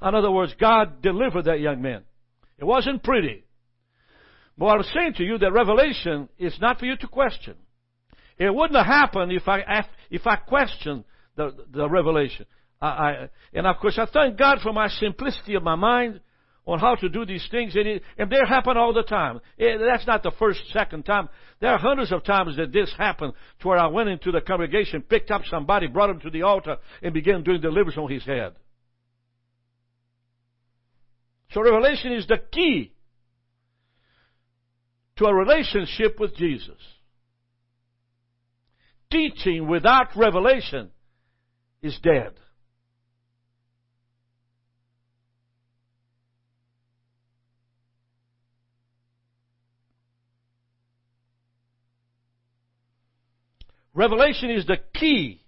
God!" 0.00 0.08
In 0.08 0.14
other 0.14 0.30
words, 0.30 0.54
God 0.60 1.00
delivered 1.00 1.46
that 1.46 1.60
young 1.60 1.80
man. 1.80 2.02
It 2.58 2.66
wasn't 2.66 3.02
pretty. 3.02 3.44
But 4.58 4.66
I 4.66 4.76
was 4.76 4.90
saying 4.94 5.14
to 5.14 5.24
you 5.24 5.38
that 5.38 5.52
revelation 5.52 6.28
is 6.38 6.54
not 6.60 6.78
for 6.78 6.84
you 6.84 6.98
to 6.98 7.06
question. 7.06 7.54
It 8.36 8.54
wouldn't 8.54 8.76
have 8.76 8.86
happened 8.86 9.32
if 9.32 9.48
I 9.48 9.86
if 10.10 10.26
I 10.26 10.36
questioned 10.36 11.04
the 11.34 11.56
the 11.72 11.88
revelation. 11.88 12.44
I, 12.78 12.86
I, 12.86 13.28
and 13.54 13.66
of 13.66 13.78
course, 13.78 13.98
I 13.98 14.04
thank 14.04 14.36
God 14.36 14.58
for 14.62 14.74
my 14.74 14.88
simplicity 14.88 15.54
of 15.54 15.62
my 15.62 15.76
mind 15.76 16.20
on 16.64 16.78
how 16.78 16.94
to 16.94 17.08
do 17.08 17.26
these 17.26 17.46
things, 17.50 17.74
and, 17.74 17.86
it, 17.88 18.02
and 18.16 18.30
they 18.30 18.38
happen 18.48 18.76
all 18.76 18.92
the 18.92 19.02
time. 19.02 19.40
It, 19.58 19.80
that's 19.84 20.06
not 20.06 20.22
the 20.22 20.30
first, 20.38 20.60
second 20.72 21.04
time. 21.04 21.28
There 21.60 21.70
are 21.70 21.78
hundreds 21.78 22.12
of 22.12 22.22
times 22.24 22.56
that 22.56 22.72
this 22.72 22.92
happened 22.96 23.32
to 23.60 23.68
where 23.68 23.78
I 23.78 23.88
went 23.88 24.08
into 24.08 24.30
the 24.30 24.40
congregation, 24.40 25.02
picked 25.02 25.30
up 25.30 25.42
somebody, 25.50 25.88
brought 25.88 26.10
him 26.10 26.20
to 26.20 26.30
the 26.30 26.42
altar, 26.42 26.76
and 27.02 27.12
began 27.12 27.42
doing 27.42 27.60
deliverance 27.60 27.98
on 27.98 28.10
his 28.10 28.24
head. 28.24 28.52
So 31.50 31.62
revelation 31.62 32.12
is 32.12 32.26
the 32.26 32.38
key 32.52 32.92
to 35.16 35.26
a 35.26 35.34
relationship 35.34 36.18
with 36.18 36.36
Jesus. 36.36 36.78
Teaching 39.10 39.68
without 39.68 40.16
revelation 40.16 40.90
is 41.82 41.98
dead. 42.02 42.32
Revelation 53.94 54.50
is 54.50 54.66
the 54.66 54.78
key 54.94 55.42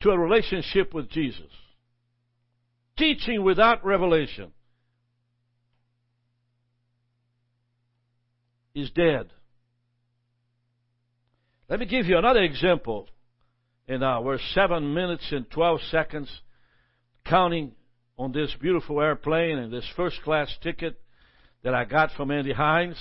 to 0.00 0.10
a 0.10 0.18
relationship 0.18 0.92
with 0.92 1.08
Jesus. 1.10 1.50
Teaching 2.98 3.42
without 3.44 3.84
revelation 3.84 4.52
is 8.74 8.90
dead. 8.90 9.30
Let 11.68 11.80
me 11.80 11.86
give 11.86 12.06
you 12.06 12.18
another 12.18 12.42
example. 12.42 13.08
And 13.88 14.02
uh, 14.02 14.20
we're 14.22 14.38
seven 14.54 14.92
minutes 14.92 15.26
and 15.30 15.50
12 15.50 15.80
seconds 15.90 16.30
counting 17.24 17.72
on 18.18 18.32
this 18.32 18.54
beautiful 18.60 19.00
airplane 19.00 19.58
and 19.58 19.72
this 19.72 19.88
first 19.96 20.20
class 20.22 20.54
ticket 20.62 21.00
that 21.62 21.74
I 21.74 21.84
got 21.84 22.10
from 22.12 22.30
Andy 22.30 22.52
Hines. 22.52 22.96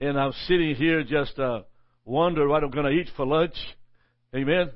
And 0.00 0.18
I'm 0.18 0.32
sitting 0.46 0.74
here 0.76 1.02
just 1.02 1.38
uh, 1.38 1.62
wonder 2.08 2.48
what 2.48 2.64
I'm 2.64 2.70
going 2.70 2.86
to 2.86 2.90
eat 2.90 3.10
for 3.16 3.26
lunch. 3.26 3.54
Amen. 4.34 4.70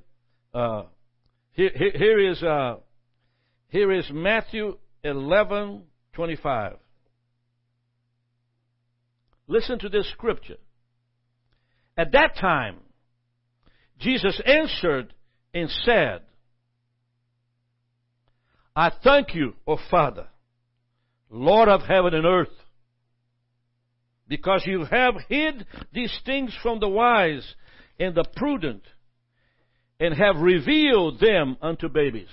Uh, 0.53 0.83
here, 1.53 1.71
here, 1.75 2.31
is 2.31 2.43
uh, 2.43 2.77
here 3.69 3.91
is 3.91 4.09
Matthew 4.13 4.77
eleven 5.03 5.85
twenty 6.13 6.37
five. 6.37 6.77
Listen 9.49 9.79
to 9.79 9.89
this 9.89 10.09
scripture. 10.13 10.59
At 11.97 12.13
that 12.13 12.37
time, 12.41 12.77
Jesus 13.99 14.41
answered 14.47 15.13
and 15.53 15.69
said, 15.85 16.21
I 18.75 18.91
thank 19.03 19.35
you, 19.35 19.55
O 19.67 19.77
Father, 19.91 20.29
Lord 21.29 21.69
of 21.69 21.83
heaven 21.83 22.15
and 22.15 22.25
earth 22.25 22.49
because 24.33 24.63
you 24.65 24.87
have 24.87 25.17
hid 25.29 25.67
these 25.93 26.19
things 26.25 26.57
from 26.63 26.81
the 26.81 26.89
wise 26.89 27.47
and 28.01 28.15
the 28.15 28.25
prudent, 28.35 28.83
and 30.01 30.15
have 30.15 30.37
revealed 30.37 31.21
them 31.21 31.59
unto 31.61 31.87
babies. 31.91 32.31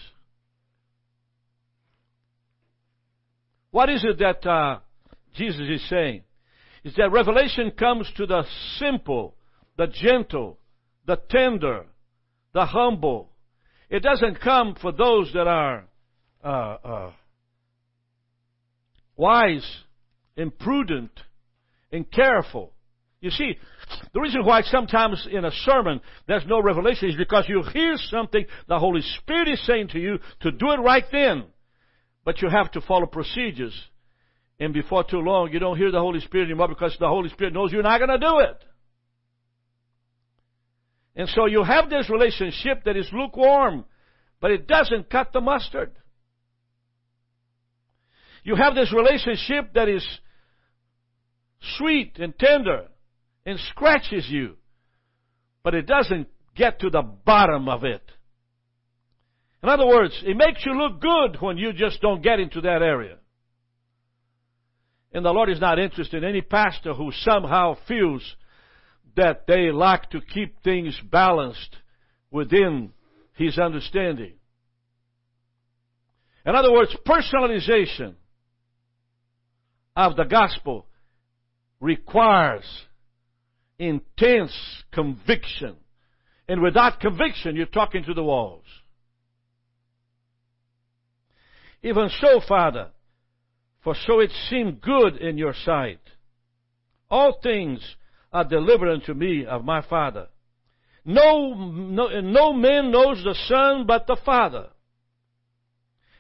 What 3.72 3.90
is 3.90 4.06
it 4.06 4.18
that 4.20 4.50
uh, 4.50 4.80
Jesus 5.36 5.68
is 5.70 5.90
saying? 5.90 6.24
Is 6.86 6.96
that 6.96 7.12
revelation 7.12 7.72
comes 7.72 8.10
to 8.16 8.26
the 8.26 8.46
simple, 8.78 9.36
the 9.78 9.88
gentle, 9.88 10.58
the 11.06 11.20
tender, 11.30 11.86
the 12.54 12.66
humble. 12.66 13.30
It 13.90 14.04
doesn't 14.04 14.40
come 14.40 14.76
for 14.82 14.94
those 14.94 15.34
that 15.34 15.48
are 15.48 15.84
uh, 16.42 16.48
uh, 16.48 17.12
wise 19.18 19.70
and 20.38 20.58
prudent 20.58 21.12
and 21.92 22.10
careful. 22.10 22.74
You 23.22 23.32
see, 23.32 23.58
the 24.14 24.22
reason 24.22 24.46
why 24.46 24.62
sometimes 24.62 25.28
in 25.30 25.44
a 25.44 25.52
sermon 25.52 26.00
there's 26.28 26.46
no 26.48 26.62
revelation 26.62 27.10
is 27.10 27.16
because 27.16 27.46
you 27.50 27.64
hear 27.74 27.96
something 27.98 28.46
the 28.68 28.80
Holy 28.80 29.02
Spirit 29.18 29.50
is 29.50 29.66
saying 29.66 29.90
to 29.90 30.00
you 30.00 30.20
to 30.42 30.52
do 30.52 30.72
it 30.72 30.80
right 30.80 31.04
then. 31.12 31.46
But 32.24 32.42
you 32.42 32.50
have 32.50 32.72
to 32.72 32.82
follow 32.82 33.08
procedures. 33.08 33.74
And 34.60 34.74
before 34.74 35.04
too 35.04 35.20
long, 35.20 35.52
you 35.52 35.60
don't 35.60 35.78
hear 35.78 35.92
the 35.92 36.00
Holy 36.00 36.20
Spirit 36.20 36.46
anymore 36.46 36.68
because 36.68 36.96
the 37.00 37.08
Holy 37.08 37.30
Spirit 37.30 37.54
knows 37.54 37.72
you're 37.72 37.84
not 37.84 37.98
going 37.98 38.20
to 38.20 38.26
do 38.26 38.40
it. 38.40 38.64
And 41.16 41.28
so 41.30 41.46
you 41.46 41.64
have 41.64 41.90
this 41.90 42.10
relationship 42.10 42.84
that 42.86 42.96
is 42.96 43.10
lukewarm, 43.12 43.86
but 44.40 44.52
it 44.52 44.68
doesn't 44.68 45.10
cut 45.10 45.34
the 45.34 45.42
mustard. 45.42 45.92
You 48.44 48.56
have 48.56 48.76
this 48.76 48.94
relationship 48.94 49.74
that 49.74 49.90
is 49.90 50.06
sweet 51.78 52.18
and 52.18 52.38
tender 52.38 52.88
and 53.46 53.60
scratches 53.72 54.28
you, 54.30 54.56
but 55.64 55.74
it 55.74 55.86
doesn't 55.86 56.28
get 56.56 56.80
to 56.80 56.90
the 56.90 57.02
bottom 57.02 57.68
of 57.68 57.84
it. 57.84 58.04
In 59.62 59.70
other 59.70 59.86
words, 59.86 60.22
it 60.26 60.38
makes 60.38 60.66
you 60.66 60.74
look 60.74 61.02
good 61.02 61.42
when 61.42 61.58
you 61.58 61.74
just 61.74 62.02
don't 62.02 62.24
get 62.24 62.40
into 62.40 62.62
that 62.62 62.82
area. 62.82 63.18
And 65.12 65.26
the 65.26 65.32
Lord 65.32 65.50
is 65.50 65.60
not 65.60 65.80
interested 65.80 66.24
in 66.24 66.30
any 66.30 66.42
pastor 66.42 66.94
who 66.94 67.12
somehow 67.12 67.76
feels 67.88 68.24
that 69.16 69.48
they 69.48 69.72
like 69.72 70.10
to 70.12 70.22
keep 70.22 70.62
things 70.64 70.98
balanced 71.12 71.76
within 72.32 72.94
his 73.34 73.58
understanding. 73.58 74.34
In 76.46 76.56
other 76.56 76.72
words, 76.72 76.96
personalization 77.06 78.16
of 79.96 80.16
the 80.16 80.24
gospel 80.24 80.86
requires 81.80 82.66
intense 83.78 84.54
conviction. 84.92 85.76
And 86.48 86.62
without 86.62 87.00
conviction, 87.00 87.56
you're 87.56 87.66
talking 87.68 88.04
to 88.06 88.14
the 88.14 88.24
walls. 88.24 88.66
Even 91.82 92.10
so, 92.20 92.42
Father, 92.48 92.90
for 93.84 93.96
so 94.06 94.20
it 94.20 94.32
seemed 94.50 94.82
good 94.82 95.18
in 95.18 95.38
your 95.38 95.54
sight. 95.66 96.02
All 97.10 97.40
things 97.42 97.80
are 98.34 98.44
delivered 98.44 98.92
unto 98.92 99.14
me 99.14 99.46
of 99.46 99.64
my 99.64 99.82
Father. 99.82 100.28
No, 101.06 101.54
no, 101.54 102.20
no 102.20 102.54
man 102.54 102.92
knows 102.92 103.24
the 103.24 103.36
Son 103.48 103.86
but 103.88 104.06
the 104.06 104.18
Father. 104.26 104.68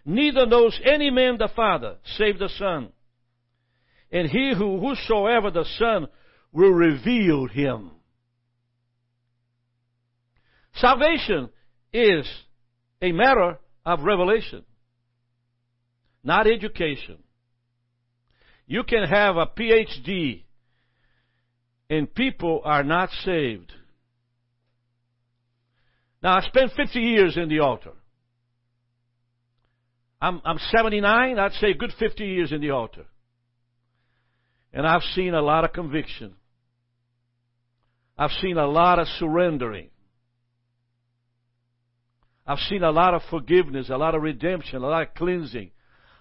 Neither 0.06 0.46
knows 0.46 0.80
any 0.84 1.10
man 1.10 1.38
the 1.38 1.50
Father, 1.54 1.98
save 2.18 2.40
the 2.40 2.50
Son. 2.58 2.90
And 4.12 4.30
he 4.30 4.54
who 4.56 4.80
whosoever 4.80 5.52
the 5.52 5.66
Son 5.78 6.08
will 6.52 6.72
reveal 6.72 7.48
him. 7.48 7.92
Salvation 10.76 11.50
is 11.94 12.28
a 13.02 13.12
matter 13.12 13.60
of 13.86 14.02
revelation, 14.02 14.64
not 16.24 16.48
education. 16.48 17.18
You 18.66 18.84
can 18.84 19.04
have 19.04 19.36
a 19.36 19.48
PhD 19.48 20.44
and 21.90 22.14
people 22.14 22.62
are 22.64 22.84
not 22.84 23.10
saved. 23.26 23.74
Now, 26.22 26.38
I 26.38 26.42
spent 26.42 26.72
50 26.76 27.00
years 27.00 27.38
in 27.38 27.50
the 27.50 27.60
altar. 27.60 27.94
I'm, 30.22 30.42
I'm 30.44 30.60
79, 30.72 31.40
I'd 31.40 31.54
say 31.54 31.74
good 31.74 31.94
50 31.98 32.26
years 32.26 32.52
in 32.52 32.62
the 32.62 32.72
altar. 32.72 33.06
And 34.74 34.86
I've 34.86 35.04
seen 35.16 35.34
a 35.34 35.42
lot 35.42 35.64
of 35.64 35.74
conviction. 35.74 36.36
I've 38.18 38.32
seen 38.42 38.58
a 38.58 38.68
lot 38.68 39.00
of 39.00 39.08
surrendering. 39.08 39.90
I've 42.46 42.60
seen 42.60 42.84
a 42.84 42.92
lot 42.92 43.14
of 43.14 43.22
forgiveness, 43.30 43.90
a 43.90 43.98
lot 43.98 44.16
of 44.16 44.22
redemption, 44.22 44.78
a 44.84 44.88
lot 44.88 45.08
of 45.08 45.14
cleansing, 45.14 45.72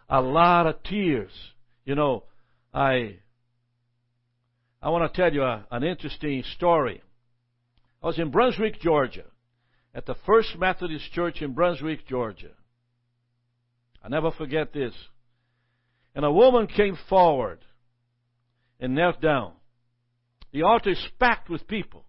a 0.09 0.21
lot 0.21 0.67
of 0.67 0.83
tears. 0.83 1.33
You 1.85 1.95
know, 1.95 2.25
I 2.73 3.17
I 4.81 4.91
want 4.91 5.13
to 5.13 5.21
tell 5.21 5.33
you 5.33 5.43
a, 5.43 5.67
an 5.71 5.83
interesting 5.83 6.43
story. 6.55 7.03
I 8.03 8.07
was 8.07 8.19
in 8.19 8.31
Brunswick, 8.31 8.81
Georgia, 8.81 9.25
at 9.95 10.07
the 10.07 10.15
First 10.27 10.57
Methodist 10.59 11.11
Church 11.13 11.43
in 11.43 11.53
Brunswick, 11.53 12.07
Georgia. 12.07 12.51
I 14.03 14.09
never 14.09 14.31
forget 14.31 14.73
this. 14.73 14.95
And 16.15 16.25
a 16.25 16.31
woman 16.31 16.69
came 16.69 16.97
forward 17.09 17.59
and 18.81 18.95
knelt 18.95 19.21
down. 19.21 19.53
The 20.53 20.63
altar 20.63 20.91
is 20.91 21.09
packed 21.19 21.51
with 21.51 21.67
people. 21.67 22.05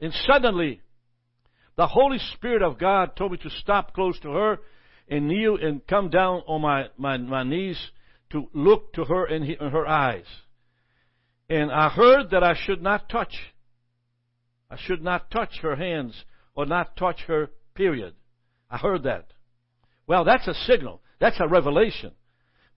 And 0.00 0.12
suddenly, 0.26 0.82
the 1.76 1.86
Holy 1.86 2.18
Spirit 2.34 2.62
of 2.62 2.78
God 2.78 3.16
told 3.16 3.32
me 3.32 3.38
to 3.38 3.50
stop 3.50 3.94
close 3.94 4.18
to 4.20 4.30
her 4.30 4.58
and 5.08 5.28
kneel 5.28 5.56
and 5.60 5.86
come 5.86 6.10
down 6.10 6.42
on 6.46 6.60
my, 6.60 6.86
my, 6.96 7.16
my 7.16 7.44
knees 7.44 7.78
to 8.30 8.48
look 8.52 8.92
to 8.94 9.04
her 9.04 9.26
in, 9.26 9.44
in 9.44 9.70
her 9.70 9.86
eyes. 9.86 10.24
And 11.48 11.70
I 11.70 11.88
heard 11.88 12.30
that 12.30 12.42
I 12.42 12.54
should 12.54 12.82
not 12.82 13.08
touch. 13.08 13.34
I 14.70 14.76
should 14.78 15.02
not 15.02 15.30
touch 15.30 15.60
her 15.62 15.76
hands 15.76 16.24
or 16.54 16.66
not 16.66 16.96
touch 16.96 17.20
her, 17.28 17.50
period. 17.74 18.14
I 18.68 18.78
heard 18.78 19.04
that. 19.04 19.26
Well, 20.06 20.24
that's 20.24 20.48
a 20.48 20.54
signal. 20.54 21.02
That's 21.20 21.38
a 21.40 21.46
revelation. 21.46 22.12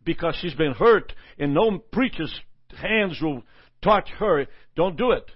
Because 0.04 0.36
she's 0.42 0.54
been 0.54 0.74
hurt 0.74 1.14
and 1.38 1.54
no 1.54 1.78
preacher's 1.78 2.34
hands 2.76 3.20
will 3.22 3.44
touch 3.82 4.10
her. 4.18 4.48
Don't 4.76 4.98
do 4.98 5.12
it. 5.12 5.30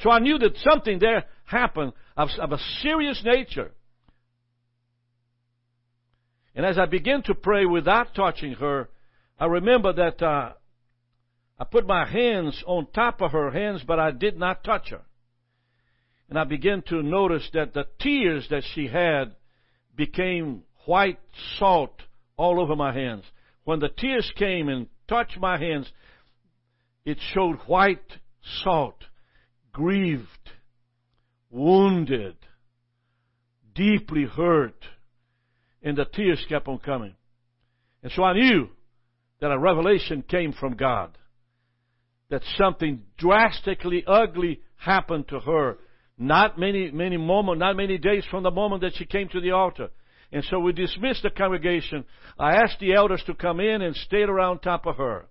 So 0.00 0.10
I 0.10 0.20
knew 0.20 0.38
that 0.38 0.56
something 0.58 0.98
there 0.98 1.24
happened 1.44 1.92
of, 2.16 2.28
of 2.38 2.52
a 2.52 2.58
serious 2.82 3.22
nature. 3.24 3.72
And 6.54 6.64
as 6.64 6.78
I 6.78 6.86
began 6.86 7.22
to 7.24 7.34
pray 7.34 7.66
without 7.66 8.14
touching 8.14 8.54
her, 8.54 8.88
I 9.38 9.46
remember 9.46 9.92
that 9.92 10.22
uh, 10.22 10.52
I 11.58 11.64
put 11.64 11.86
my 11.86 12.04
hands 12.08 12.62
on 12.66 12.88
top 12.92 13.20
of 13.20 13.32
her 13.32 13.50
hands, 13.50 13.82
but 13.86 13.98
I 13.98 14.10
did 14.10 14.36
not 14.38 14.64
touch 14.64 14.90
her. 14.90 15.02
And 16.28 16.38
I 16.38 16.44
began 16.44 16.82
to 16.88 17.02
notice 17.02 17.48
that 17.54 17.74
the 17.74 17.86
tears 18.00 18.46
that 18.50 18.62
she 18.74 18.86
had 18.86 19.36
became 19.96 20.62
white 20.84 21.18
salt 21.58 22.02
all 22.38 22.60
over 22.60 22.74
my 22.74 22.94
hands. 22.94 23.24
When 23.64 23.80
the 23.80 23.90
tears 23.90 24.30
came 24.36 24.70
and 24.70 24.86
touched 25.06 25.38
my 25.38 25.58
hands, 25.58 25.92
it 27.04 27.18
showed 27.34 27.56
white 27.66 28.00
salt, 28.62 29.04
grieved, 29.72 30.24
wounded, 31.50 32.36
deeply 33.74 34.24
hurt, 34.24 34.82
and 35.82 35.96
the 35.96 36.06
tears 36.06 36.44
kept 36.48 36.68
on 36.68 36.78
coming. 36.78 37.14
And 38.02 38.10
so 38.12 38.22
I 38.22 38.32
knew 38.32 38.68
that 39.40 39.50
a 39.50 39.58
revelation 39.58 40.22
came 40.22 40.52
from 40.52 40.76
God 40.76 41.16
that 42.30 42.42
something 42.56 43.02
drastically 43.16 44.04
ugly 44.06 44.60
happened 44.76 45.28
to 45.28 45.40
her. 45.40 45.78
Not 46.18 46.58
many, 46.58 46.90
many 46.90 47.16
moments, 47.16 47.60
not 47.60 47.76
many 47.76 47.96
days 47.96 48.24
from 48.30 48.42
the 48.42 48.50
moment 48.50 48.82
that 48.82 48.94
she 48.96 49.06
came 49.06 49.28
to 49.28 49.40
the 49.40 49.52
altar. 49.52 49.88
And 50.30 50.44
so 50.44 50.58
we 50.58 50.72
dismissed 50.72 51.22
the 51.22 51.30
congregation. 51.30 52.04
I 52.38 52.56
asked 52.56 52.80
the 52.80 52.94
elders 52.94 53.22
to 53.26 53.34
come 53.34 53.60
in 53.60 53.80
and 53.80 53.96
stayed 53.96 54.28
around 54.28 54.60
top 54.60 54.86
of 54.86 54.96
her. 54.96 55.26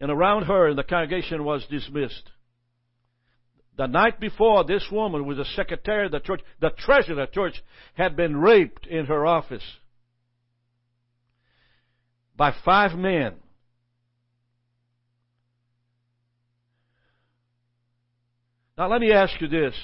And 0.00 0.10
around 0.10 0.44
her, 0.44 0.68
and 0.68 0.78
the 0.78 0.84
congregation 0.84 1.44
was 1.44 1.66
dismissed. 1.70 2.30
The 3.76 3.86
night 3.86 4.20
before, 4.20 4.64
this 4.64 4.86
woman 4.92 5.26
was 5.26 5.38
the 5.38 5.44
secretary 5.56 6.06
of 6.06 6.12
the 6.12 6.20
church, 6.20 6.40
the 6.60 6.70
treasurer 6.70 7.20
of 7.20 7.28
the 7.28 7.34
church, 7.34 7.62
had 7.94 8.16
been 8.16 8.36
raped 8.36 8.86
in 8.86 9.06
her 9.06 9.26
office 9.26 9.64
by 12.36 12.54
five 12.64 12.96
men. 12.96 13.34
Now 18.78 18.88
let 18.88 19.00
me 19.02 19.12
ask 19.12 19.38
you 19.40 19.48
this. 19.48 19.74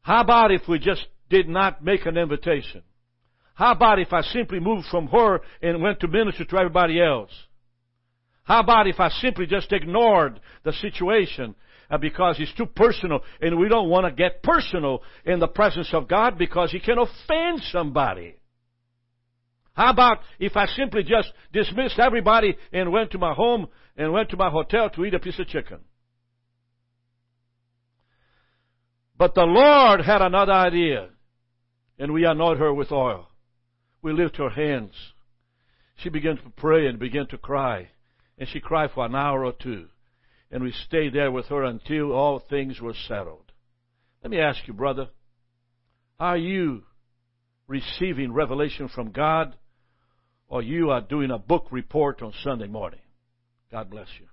How 0.00 0.22
about 0.22 0.50
if 0.50 0.62
we 0.66 0.78
just 0.78 1.04
did 1.30 1.48
not 1.48 1.84
make 1.84 2.06
an 2.06 2.16
invitation? 2.16 2.82
How 3.54 3.72
about 3.72 3.98
if 3.98 4.12
I 4.12 4.22
simply 4.22 4.60
moved 4.60 4.86
from 4.90 5.06
her 5.08 5.40
and 5.62 5.82
went 5.82 6.00
to 6.00 6.08
minister 6.08 6.44
to 6.44 6.56
everybody 6.56 7.00
else? 7.00 7.30
How 8.42 8.60
about 8.60 8.86
if 8.86 9.00
I 9.00 9.08
simply 9.08 9.46
just 9.46 9.72
ignored 9.72 10.40
the 10.64 10.72
situation 10.72 11.54
uh, 11.90 11.98
because 11.98 12.36
it's 12.38 12.54
too 12.54 12.66
personal 12.66 13.20
and 13.40 13.58
we 13.58 13.68
don't 13.68 13.88
want 13.88 14.06
to 14.06 14.12
get 14.12 14.42
personal 14.42 15.02
in 15.24 15.38
the 15.38 15.48
presence 15.48 15.88
of 15.92 16.08
God 16.08 16.36
because 16.36 16.70
He 16.70 16.80
can 16.80 16.98
offend 16.98 17.62
somebody? 17.70 18.36
How 19.72 19.90
about 19.90 20.18
if 20.38 20.56
I 20.56 20.66
simply 20.66 21.02
just 21.02 21.32
dismissed 21.52 21.98
everybody 21.98 22.56
and 22.72 22.92
went 22.92 23.10
to 23.12 23.18
my 23.18 23.34
home 23.34 23.68
and 23.96 24.12
went 24.12 24.30
to 24.30 24.36
my 24.36 24.50
hotel 24.50 24.90
to 24.90 25.04
eat 25.04 25.14
a 25.14 25.18
piece 25.18 25.38
of 25.38 25.48
chicken? 25.48 25.78
But 29.16 29.34
the 29.34 29.44
Lord 29.44 30.00
had 30.00 30.22
another 30.22 30.52
idea, 30.52 31.08
and 31.98 32.12
we 32.12 32.24
anointed 32.24 32.60
her 32.60 32.72
with 32.72 32.92
oil. 32.92 33.28
We 34.02 34.12
lifted 34.12 34.38
her 34.38 34.50
hands. 34.50 34.94
She 35.96 36.08
began 36.08 36.36
to 36.36 36.50
pray 36.56 36.86
and 36.86 36.98
began 36.98 37.26
to 37.28 37.38
cry. 37.38 37.90
And 38.38 38.48
she 38.48 38.60
cried 38.60 38.90
for 38.94 39.06
an 39.06 39.14
hour 39.14 39.44
or 39.44 39.52
two. 39.52 39.86
And 40.50 40.62
we 40.62 40.72
stayed 40.72 41.14
there 41.14 41.30
with 41.30 41.46
her 41.46 41.62
until 41.62 42.12
all 42.12 42.38
things 42.38 42.80
were 42.80 42.94
settled. 43.08 43.52
Let 44.22 44.30
me 44.30 44.40
ask 44.40 44.66
you, 44.66 44.74
brother, 44.74 45.08
are 46.18 46.36
you 46.36 46.82
receiving 47.66 48.32
revelation 48.32 48.88
from 48.88 49.10
God 49.10 49.56
or 50.48 50.62
you 50.62 50.90
are 50.90 51.00
doing 51.00 51.30
a 51.30 51.38
book 51.38 51.66
report 51.70 52.22
on 52.22 52.32
Sunday 52.42 52.68
morning? 52.68 53.00
God 53.70 53.90
bless 53.90 54.08
you. 54.20 54.26